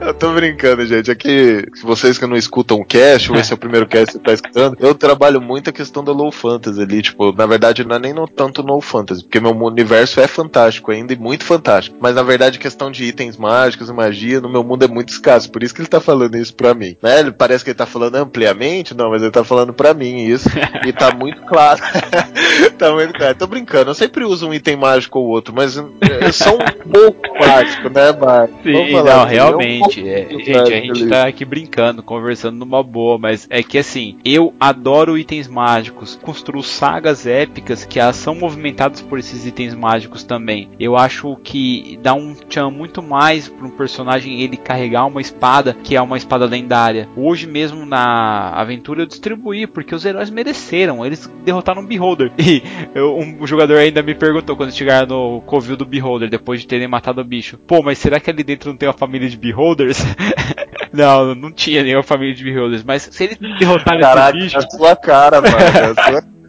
[0.00, 1.10] eu tô brincando, gente.
[1.10, 4.12] Aqui, se vocês que não escutam o cast, ou esse é o primeiro cast que
[4.12, 7.02] você tá escutando, eu trabalho muito a questão da low fantasy ali.
[7.02, 10.90] Tipo, na verdade, não é nem no, tanto low fantasy, porque meu universo é fantástico
[10.90, 11.96] ainda e muito fantástico.
[12.00, 15.10] Mas na verdade, a questão de itens mágicos e magia no meu mundo é muito
[15.10, 15.50] escasso.
[15.50, 16.96] Por isso que ele tá falando isso pra mim.
[17.02, 17.20] Né?
[17.20, 20.48] Ele parece que ele tá falando ampliamente, não, mas ele tá falando pra mim isso.
[20.86, 21.80] e tá muito claro.
[22.78, 23.34] tá muito claro.
[23.34, 27.38] Tô brincando, eu sempre uso um item mágico ou outro, mas é só um pouco
[27.38, 28.56] mágico, né, Marcos?
[28.62, 30.08] Sim, não, realmente.
[30.08, 34.54] É, gente, a gente tá aqui brincando, conversando numa boa, mas é que assim, eu
[34.58, 40.68] adoro itens mágicos, construo sagas épicas que elas são movimentadas por esses itens mágicos também.
[40.78, 45.76] Eu acho que dá um tchan muito mais para um personagem ele carregar uma espada
[45.82, 47.08] que é uma espada lendária.
[47.16, 52.32] Hoje mesmo na aventura eu distribuí porque os heróis mereceram, eles derrotaram um Beholder.
[52.50, 52.62] E
[53.00, 57.20] um jogador ainda me perguntou quando chegaram no covil do Beholder depois de terem matado
[57.20, 57.58] o bicho.
[57.58, 60.04] Pô, mas será que ali dentro não tem uma família de Beholders?
[60.92, 64.58] não, não tinha nenhuma família de Beholders, mas se eles derrotarem Caraca, esse bicho.
[64.58, 65.56] a sua cara, mano.
[65.56, 66.22] A sua...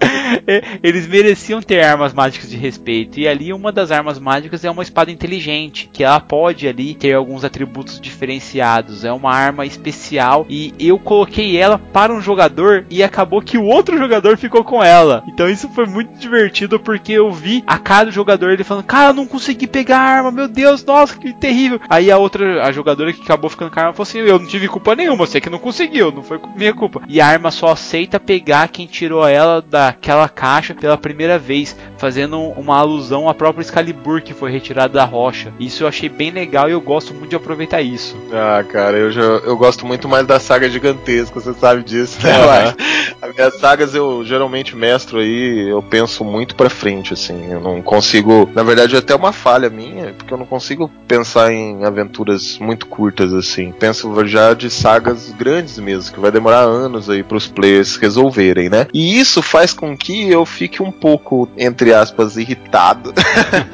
[0.83, 3.19] Eles mereciam ter armas mágicas de respeito.
[3.19, 7.13] E ali uma das armas mágicas é uma espada inteligente, que ela pode ali ter
[7.13, 9.03] alguns atributos diferenciados.
[9.05, 13.65] É uma arma especial e eu coloquei ela para um jogador e acabou que o
[13.65, 15.23] outro jogador ficou com ela.
[15.27, 19.13] Então isso foi muito divertido porque eu vi a cara do jogador ele falando: "Cara,
[19.13, 21.79] não consegui pegar a arma, meu Deus, nossa, que terrível".
[21.89, 24.47] Aí a outra, a jogadora que acabou ficando com a arma falou assim: "Eu não
[24.47, 27.01] tive culpa nenhuma, você que não conseguiu, não foi minha culpa".
[27.07, 32.39] E a arma só aceita pegar quem tirou ela daquela caixa pela primeira vez, fazendo
[32.39, 35.53] uma alusão à própria Excalibur que foi retirada da rocha.
[35.59, 38.15] Isso eu achei bem legal e eu gosto muito de aproveitar isso.
[38.31, 42.31] Ah, cara, eu, já, eu gosto muito mais da saga gigantesca, você sabe disso, né?
[42.45, 42.75] Mas
[43.21, 47.51] As minhas sagas eu geralmente mestro aí, eu penso muito pra frente, assim.
[47.51, 48.49] Eu não consigo.
[48.53, 52.87] Na verdade, é até uma falha minha, porque eu não consigo pensar em aventuras muito
[52.87, 53.71] curtas, assim.
[53.71, 58.87] Penso já de sagas grandes mesmo, que vai demorar anos aí pros players resolverem, né?
[58.93, 63.13] E isso faz com que eu fique um pouco, entre aspas, irritado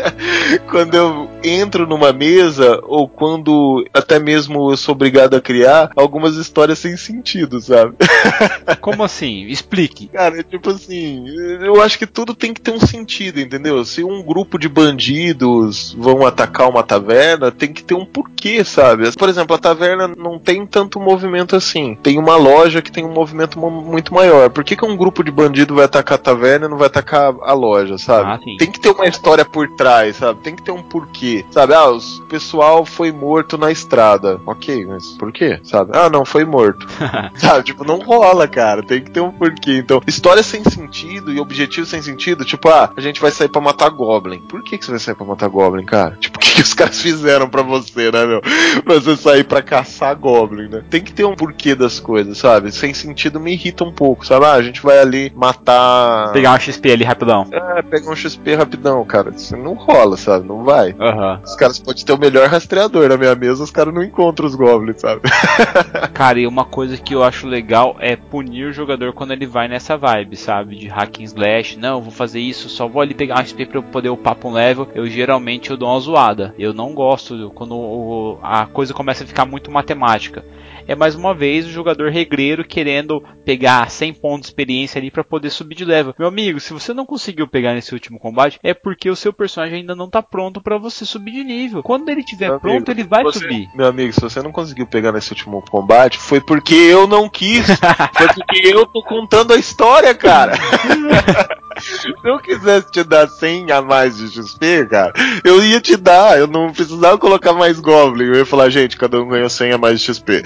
[0.69, 6.35] quando eu entro numa mesa ou quando até mesmo eu sou obrigado a criar algumas
[6.35, 7.95] histórias sem sentido, sabe?
[8.81, 9.45] Como assim?
[9.47, 10.07] Explique.
[10.07, 11.25] Cara, tipo assim,
[11.61, 13.83] eu acho que tudo tem que ter um sentido, entendeu?
[13.85, 19.11] Se um grupo de bandidos vão atacar uma taverna, tem que ter um porquê, sabe?
[19.15, 21.95] Por exemplo, a taverna não tem tanto movimento assim.
[22.01, 24.49] Tem uma loja que tem um movimento mo- muito maior.
[24.49, 27.33] Por que, que um grupo de bandido vai atacar a taverna e não vai atacar
[27.41, 28.29] a loja, sabe?
[28.29, 28.57] Ah.
[28.57, 30.41] Tem que ter uma história por trás, sabe?
[30.41, 31.73] Tem que ter um porquê, sabe?
[31.73, 34.39] Ah, o pessoal foi morto na estrada.
[34.45, 35.59] Ok, mas por quê?
[35.63, 35.91] Sabe?
[35.93, 36.87] Ah, não, foi morto.
[37.37, 37.63] sabe?
[37.63, 38.83] Tipo, não rola, cara.
[38.83, 39.77] Tem, que ter um porquê.
[39.77, 43.61] Então, história sem sentido e objetivo sem sentido, tipo, ah, a gente vai sair pra
[43.61, 44.39] matar Goblin.
[44.39, 46.17] Por que, que você vai sair pra matar Goblin, cara?
[46.19, 48.41] Tipo, o que, que os caras fizeram pra você, né, meu?
[48.83, 50.83] Pra você sair pra caçar Goblin, né?
[50.89, 52.71] Tem que ter um porquê das coisas, sabe?
[52.71, 54.45] Sem sentido me irrita um pouco, sabe?
[54.45, 56.06] Ah, a gente vai ali matar.
[56.33, 57.47] Pegar uma XP ali rapidão.
[57.51, 59.31] É, pegar um XP rapidão, cara.
[59.35, 60.47] Isso não rola, sabe?
[60.47, 60.95] Não vai.
[60.99, 61.39] Aham.
[61.43, 64.55] Os caras podem ter o melhor rastreador na minha mesa, os caras não encontram os
[64.55, 65.21] goblins, sabe?
[66.13, 69.67] Cara, e uma coisa que eu acho legal é punir o jogador quando ele vai
[69.67, 70.75] nessa vibe, sabe?
[70.75, 71.77] De hack and slash.
[71.77, 74.35] Não, eu vou fazer isso, só vou ali pegar um XP pra eu poder upar
[74.35, 74.87] pra um level.
[74.95, 76.53] Eu geralmente eu dou uma zoada.
[76.57, 80.43] Eu não gosto quando o- a coisa começa a ficar muito matemática.
[80.87, 85.23] É mais uma vez o jogador regreiro querendo pegar 100 pontos de experiência ali pra
[85.23, 86.13] poder subir de level.
[86.17, 89.79] Meu amigo, se você não conseguiu pegar nesse último combate, é porque o seu personagem
[89.79, 91.83] ainda não tá pronto pra você subir de nível.
[91.83, 93.67] Quando ele estiver Meu pronto, amigo, ele vai você- subir.
[93.75, 97.65] Meu amigo, se você não conseguiu pegar nesse último combate, foi porque eu não quis.
[98.17, 100.53] foi porque eu tô contando a história, cara.
[101.81, 105.13] Se eu quisesse te dar 100 a mais de XP, cara,
[105.43, 106.37] eu ia te dar.
[106.37, 108.25] Eu não precisava colocar mais Goblin.
[108.25, 110.43] Eu ia falar, gente, cada um ganhou 100 a mais de XP.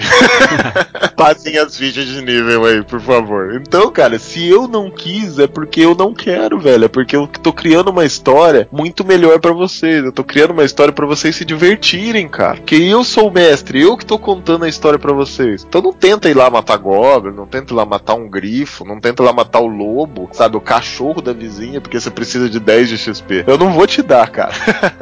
[1.16, 3.54] Passem as fichas de nível aí, por favor.
[3.54, 6.84] Então, cara, se eu não quis, é porque eu não quero, velho.
[6.84, 10.04] É porque eu tô criando uma história muito melhor pra vocês.
[10.04, 12.56] Eu tô criando uma história pra vocês se divertirem, cara.
[12.56, 15.64] Porque eu sou o mestre, eu que tô contando a história pra vocês.
[15.64, 19.00] Então não tenta ir lá matar Goblin, não tenta ir lá matar um grifo, não
[19.00, 20.56] tenta ir lá matar o lobo, sabe?
[20.56, 23.44] O cachorro da vizinha, porque você precisa de 10 de XP.
[23.46, 24.52] Eu não vou te dar, cara.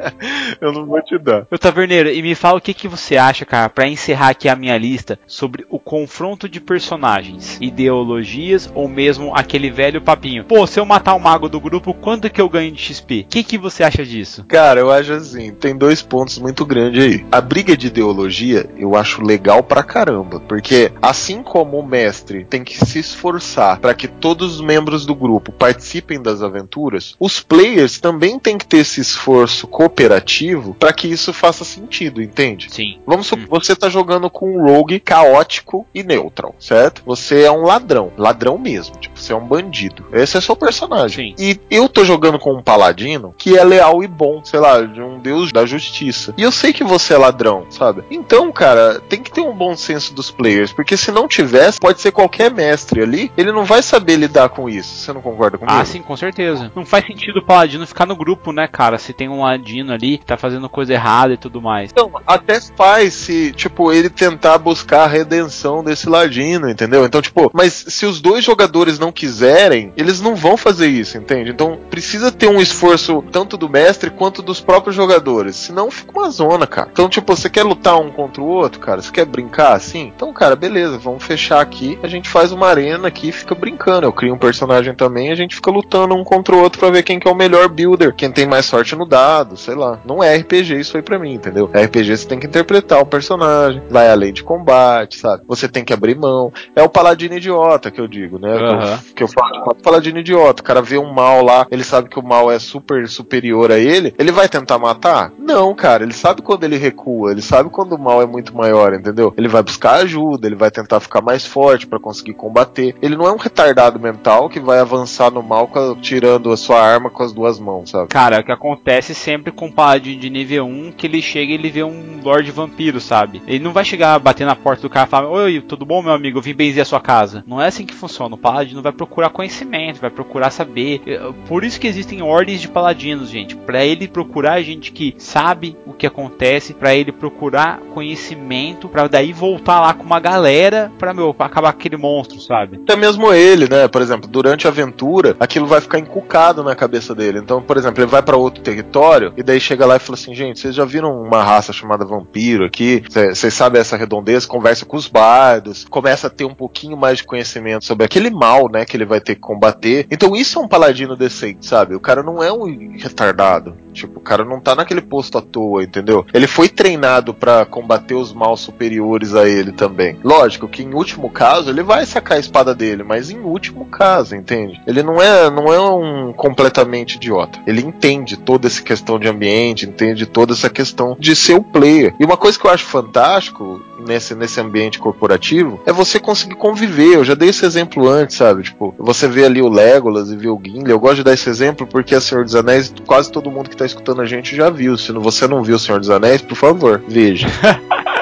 [0.61, 1.47] eu não vou te dar.
[1.51, 4.57] Ô Taverneiro, e me fala o que, que você acha, cara, pra encerrar aqui a
[4.57, 10.45] minha lista sobre o confronto de personagens, ideologias ou mesmo aquele velho papinho.
[10.45, 13.21] Pô, se eu matar o mago do grupo, quanto que eu ganho de XP?
[13.27, 14.45] O que, que você acha disso?
[14.45, 17.27] Cara, eu acho assim, tem dois pontos muito grandes aí.
[17.31, 22.65] A briga de ideologia eu acho legal pra caramba, porque assim como o mestre tem
[22.65, 28.01] que se esforçar para que todos os membros do grupo participem das aventuras, os players
[28.01, 32.69] também têm que ter esse esforço cooperativo para que isso faça sentido, entende?
[32.71, 32.99] Sim.
[33.07, 37.03] Vamos supor, você tá jogando com um rogue caótico e neutral, certo?
[37.05, 40.05] Você é um ladrão, ladrão mesmo, tipo, você é um bandido.
[40.13, 41.35] Esse é seu personagem.
[41.37, 41.45] Sim.
[41.45, 45.01] E eu tô jogando com um paladino que é leal e bom, sei lá, de
[45.01, 46.35] um deus da justiça.
[46.37, 48.03] E eu sei que você é ladrão, sabe?
[48.11, 52.01] Então, cara, tem que ter um bom senso dos players, porque se não tivesse, pode
[52.01, 54.97] ser qualquer mestre ali, ele não vai saber lidar com isso.
[54.97, 55.77] Você não concorda comigo?
[55.77, 56.71] Ah, sim, com certeza.
[56.75, 58.99] Não faz sentido o paladino ficar no grupo, né, cara?
[58.99, 61.91] Se tem um ladino ali que tá fazendo coisa errada e tudo mais.
[61.91, 67.05] Então, até faz se, tipo, ele tentar buscar a redenção desse ladino, entendeu?
[67.05, 71.51] Então, tipo, mas se os dois jogadores não quiserem, eles não vão fazer isso, entende?
[71.51, 75.57] Então, precisa ter um esforço tanto do mestre quanto dos próprios jogadores.
[75.57, 76.89] Senão fica uma zona, cara.
[76.93, 79.01] Então, tipo, você quer lutar um contra o outro, cara?
[79.01, 80.13] Você quer brincar assim?
[80.15, 81.99] Então, cara, beleza, vamos fechar aqui.
[82.03, 84.07] A gente faz uma arena aqui e fica brincando.
[84.07, 87.03] Eu crio um personagem também a gente fica lutando um contra o outro pra ver
[87.03, 89.99] quem que é o melhor builder, quem tem mais sorte no dado, sei lá.
[90.05, 91.71] Não é RPG isso aí pra mim, entendeu?
[91.73, 95.43] RPG você tem que interpretar o personagem, vai além de combate, sabe?
[95.47, 96.53] Você tem que abrir mão.
[96.75, 99.00] É o paladino idiota que eu digo, né?
[99.15, 100.63] Que eu- falo, tipo, paladino idiota.
[100.63, 103.79] O cara vê um mal lá, ele sabe que o mal é super superior a
[103.79, 105.33] ele, ele vai tentar matar?
[105.39, 108.93] Não, cara, ele sabe quando ele recua, ele sabe quando o mal é muito maior,
[108.95, 109.33] entendeu?
[109.37, 112.95] Ele vai buscar ajuda, ele vai tentar ficar mais forte pra conseguir combater.
[113.03, 115.69] Ele não é um retardado mental que vai avançar no mal
[116.01, 118.09] tirando a sua arma com as duas mãos, sabe?
[118.09, 121.55] Cara, o que acontece sempre com o paladino de nível 1, que ele chega e
[121.55, 123.43] ele vê um Lorde Vampiro, sabe?
[123.47, 126.03] Ele não vai chegar a bater na porta do cara e falar, Oi, tudo bom,
[126.03, 126.39] meu amigo?
[126.39, 127.45] Eu vim benzer a sua casa.
[127.47, 128.35] Não é assim que funciona.
[128.35, 131.01] O paladino vai procurar conhecimento, vai procurar saber.
[131.07, 133.57] Eh, Por isso que existem ordens de paladinos, gente.
[133.57, 139.33] Pra ele procurar gente que sabe o que acontece, pra ele procurar conhecimento, pra daí
[139.33, 142.79] voltar lá com uma galera pra, meu, pra acabar aquele monstro, sabe?
[142.83, 143.89] Até mesmo ele, né?
[143.89, 147.39] Por exemplo, durante a aventura, aquilo vai ficar encucado na cabeça dele.
[147.39, 150.35] Então, por exemplo, ele vai pra outro território e daí chega lá e fala assim:
[150.35, 153.03] gente, vocês já viram uma raça chamada vampiro aqui?
[153.09, 154.47] Cê- Vocês sabem essa redondeza?
[154.47, 158.69] Conversa com os bardos, começa a ter um pouquinho mais de conhecimento sobre aquele mal,
[158.71, 158.80] né?
[158.85, 160.07] Que ele vai ter que combater.
[160.11, 161.95] Então, isso é um paladino decente, sabe?
[161.95, 163.77] O cara não é um retardado.
[163.93, 166.25] Tipo, o cara não tá naquele posto à toa, entendeu?
[166.33, 170.19] Ele foi treinado pra combater os maus superiores a ele também.
[170.23, 174.35] Lógico que em último caso ele vai sacar a espada dele, mas em último caso,
[174.35, 174.81] entende?
[174.87, 177.61] Ele não é, não é um completamente idiota.
[177.67, 182.15] Ele entende toda essa questão de ambiente, entende toda essa questão de ser o player.
[182.19, 187.17] E uma coisa que eu acho fantástico nesse, nesse ambiente corporativo é você conseguir conviver.
[187.17, 188.63] Eu já dei esse exemplo antes, sabe?
[188.63, 190.91] Tipo, você vê ali o Legolas e vê o Gimli.
[190.91, 193.77] Eu gosto de dar esse exemplo porque a Senhor dos Anéis, quase todo mundo que
[193.81, 194.97] tá escutando a gente já viu.
[194.97, 197.47] Se você não viu o Senhor dos Anéis, por favor, veja.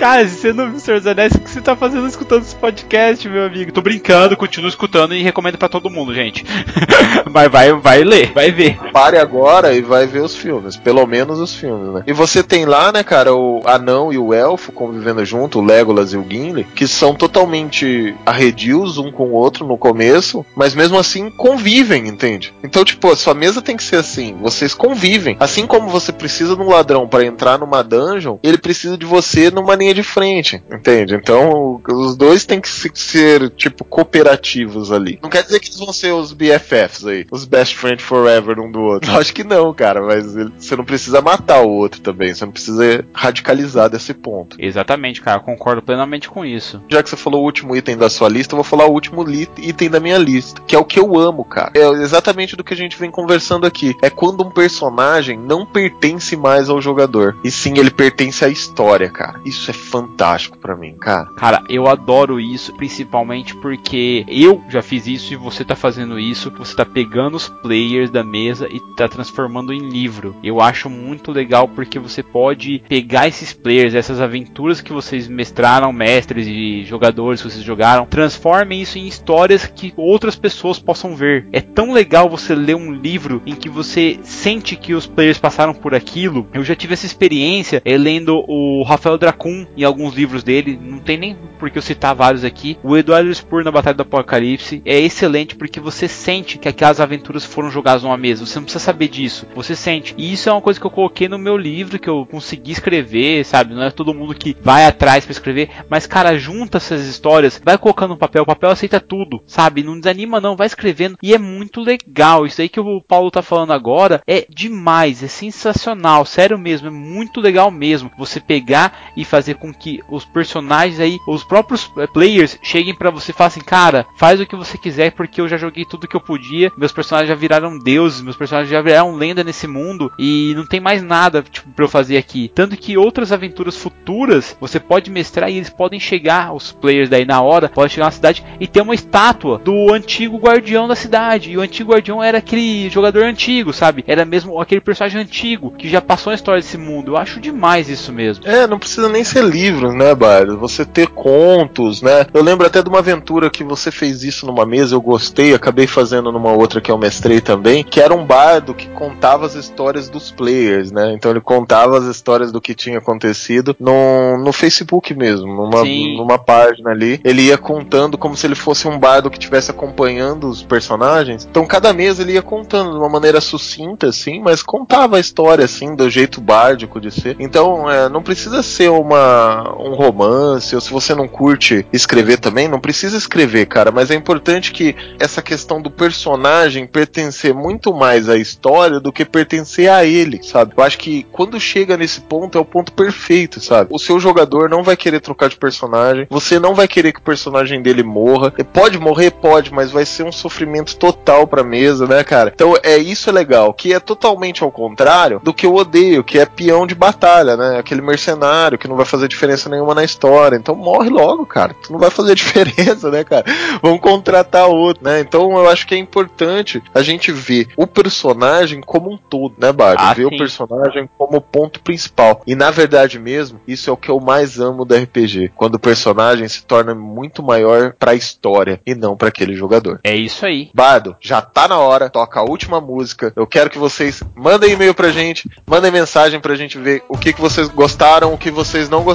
[0.00, 3.28] Cara, você não viu Senhor dos Anéis, o que você tá fazendo escutando esse podcast,
[3.28, 3.70] meu amigo?
[3.70, 6.42] Tô brincando, continuo escutando e recomendo pra todo mundo, gente.
[7.30, 8.78] Mas vai, vai ler, vai ver.
[8.94, 10.74] Pare agora e vai ver os filmes.
[10.74, 12.02] Pelo menos os filmes, né?
[12.06, 16.14] E você tem lá, né, cara, o anão e o elfo convivendo junto, o Legolas
[16.14, 20.98] e o Gimli, que são totalmente arredios um com o outro no começo, mas mesmo
[20.98, 22.54] assim convivem, entende?
[22.64, 25.36] Então, tipo, a sua mesa tem que ser assim, vocês convivem.
[25.38, 29.50] Assim como você precisa de um ladrão para entrar numa dungeon, ele precisa de você
[29.50, 31.14] numa linha de frente, entende?
[31.14, 35.18] Então, os dois têm que se- ser, tipo, cooperativos ali.
[35.22, 38.70] Não quer dizer que eles vão ser os BFFs aí, os best friends forever um
[38.70, 39.10] do outro.
[39.18, 42.52] Acho que não, cara, mas ele- você não precisa matar o outro também, você não
[42.52, 44.56] precisa radicalizar desse ponto.
[44.58, 46.82] Exatamente, cara, concordo plenamente com isso.
[46.88, 49.24] Já que você falou o último item da sua lista, eu vou falar o último
[49.58, 51.70] item da minha lista, que é o que eu amo, cara.
[51.74, 53.94] É exatamente do que a gente vem conversando aqui.
[54.02, 59.08] É quando um personagem não pertence mais ao jogador, e sim ele pertence à história,
[59.10, 59.40] cara.
[59.44, 61.26] Isso é fantástico pra mim, cara.
[61.36, 66.50] Cara, eu adoro isso, principalmente porque eu já fiz isso e você tá fazendo isso.
[66.58, 70.36] Você tá pegando os players da mesa e tá transformando em livro.
[70.42, 75.92] Eu acho muito legal porque você pode pegar esses players, essas aventuras que vocês mestraram,
[75.92, 81.46] mestres e jogadores que vocês jogaram, transformem isso em histórias que outras pessoas possam ver.
[81.52, 85.74] É tão legal você ler um livro em que você sente que os players passaram
[85.74, 86.46] por aquilo.
[86.52, 90.78] Eu já tive essa experiência eh, lendo o Rafael Dracun em alguns livros dele.
[90.80, 92.78] Não tem nem por que eu citar vários aqui.
[92.82, 97.44] O Eduardo Spur na Batalha do Apocalipse é excelente porque você sente que aquelas aventuras
[97.44, 98.44] foram jogadas numa mesa.
[98.44, 99.46] Você não precisa saber disso.
[99.54, 100.14] Você sente.
[100.16, 103.44] E isso é uma coisa que eu coloquei no meu livro que eu consegui escrever,
[103.44, 103.74] sabe?
[103.74, 107.78] Não é todo mundo que vai atrás para escrever, mas cara, junta essas histórias, vai
[107.78, 109.82] colocando no papel, o papel aceita tudo, sabe?
[109.82, 112.46] Não desanima não, vai escrevendo e é muito legal.
[112.46, 116.90] Isso aí que o Paulo tá falando agora é demais, é sensacional, sério mesmo, é
[116.90, 118.10] muito legal mesmo.
[118.18, 123.10] Você pegar e fazer com que os personagens aí, os próprios eh, players cheguem pra
[123.10, 126.08] você e falem assim, cara, faz o que você quiser porque eu já joguei tudo
[126.08, 130.10] que eu podia, meus personagens já viraram deuses, meus personagens já viraram lenda nesse mundo
[130.18, 132.50] e não tem mais nada tipo, pra eu fazer aqui.
[132.54, 137.24] Tanto que outras aventuras futuras você pode mestrar e eles podem chegar, os players daí
[137.24, 141.50] na hora, podem chegar na cidade e ter uma estátua do antigo guardião da cidade.
[141.50, 144.04] E o antigo guardião era aquele jogador antigo, sabe?
[144.06, 147.12] Era mesmo aquele personagem antigo que já passou a história desse mundo.
[147.12, 148.46] Eu acho demais isso mesmo.
[148.46, 150.58] É, não precisa nem ser livros, né, Bardo?
[150.58, 152.26] Você ter contos, né?
[152.32, 155.86] Eu lembro até de uma aventura que você fez isso numa mesa, eu gostei, acabei
[155.86, 160.08] fazendo numa outra que eu mestrei também, que era um bardo que contava as histórias
[160.08, 161.12] dos players, né?
[161.14, 166.16] Então ele contava as histórias do que tinha acontecido no, no Facebook mesmo, numa, Sim.
[166.16, 167.20] numa página ali.
[167.24, 171.46] Ele ia contando como se ele fosse um bardo que estivesse acompanhando os personagens.
[171.50, 175.64] Então cada mesa ele ia contando de uma maneira sucinta, assim, mas contava a história,
[175.64, 177.36] assim, do jeito bárdico de ser.
[177.38, 179.39] Então é, não precisa ser uma,
[179.78, 184.14] um romance, ou se você não curte escrever também, não precisa escrever, cara, mas é
[184.14, 190.04] importante que essa questão do personagem pertencer muito mais à história do que pertencer a
[190.04, 190.74] ele, sabe?
[190.76, 193.90] Eu acho que quando chega nesse ponto é o ponto perfeito, sabe?
[193.92, 197.22] O seu jogador não vai querer trocar de personagem, você não vai querer que o
[197.22, 198.52] personagem dele morra.
[198.72, 202.52] Pode morrer, pode, mas vai ser um sofrimento total pra mesa, né, cara?
[202.54, 206.38] Então é isso é legal, que é totalmente ao contrário do que eu odeio, que
[206.38, 207.78] é peão de batalha, né?
[207.78, 210.56] Aquele mercenário que não vai fazer diferença nenhuma na história.
[210.56, 211.74] Então morre logo, cara.
[211.74, 213.44] Tu não vai fazer diferença, né, cara?
[213.82, 215.20] Vamos contratar outro, né?
[215.20, 219.72] Então eu acho que é importante a gente ver o personagem como um todo, né,
[219.72, 220.02] Bard?
[220.02, 220.34] Ah, ver sim.
[220.34, 222.42] o personagem como ponto principal.
[222.46, 225.80] E na verdade mesmo, isso é o que eu mais amo do RPG, quando o
[225.80, 230.00] personagem se torna muito maior pra história e não pra aquele jogador.
[230.04, 230.70] É isso aí.
[230.74, 233.32] Bardo, já tá na hora, toca a última música.
[233.36, 237.32] Eu quero que vocês mandem e-mail pra gente, mandem mensagem pra gente ver o que,
[237.32, 239.09] que vocês gostaram, o que vocês não gostaram.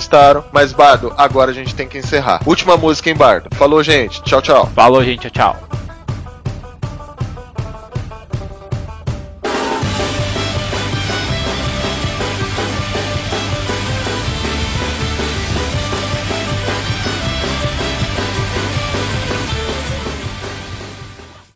[0.51, 2.41] Mas, Bardo, agora a gente tem que encerrar.
[2.45, 3.49] Última música, hein, Bardo?
[3.55, 4.21] Falou, gente.
[4.23, 4.69] Tchau, tchau.
[4.75, 5.29] Falou, gente.
[5.29, 5.84] Tchau, tchau.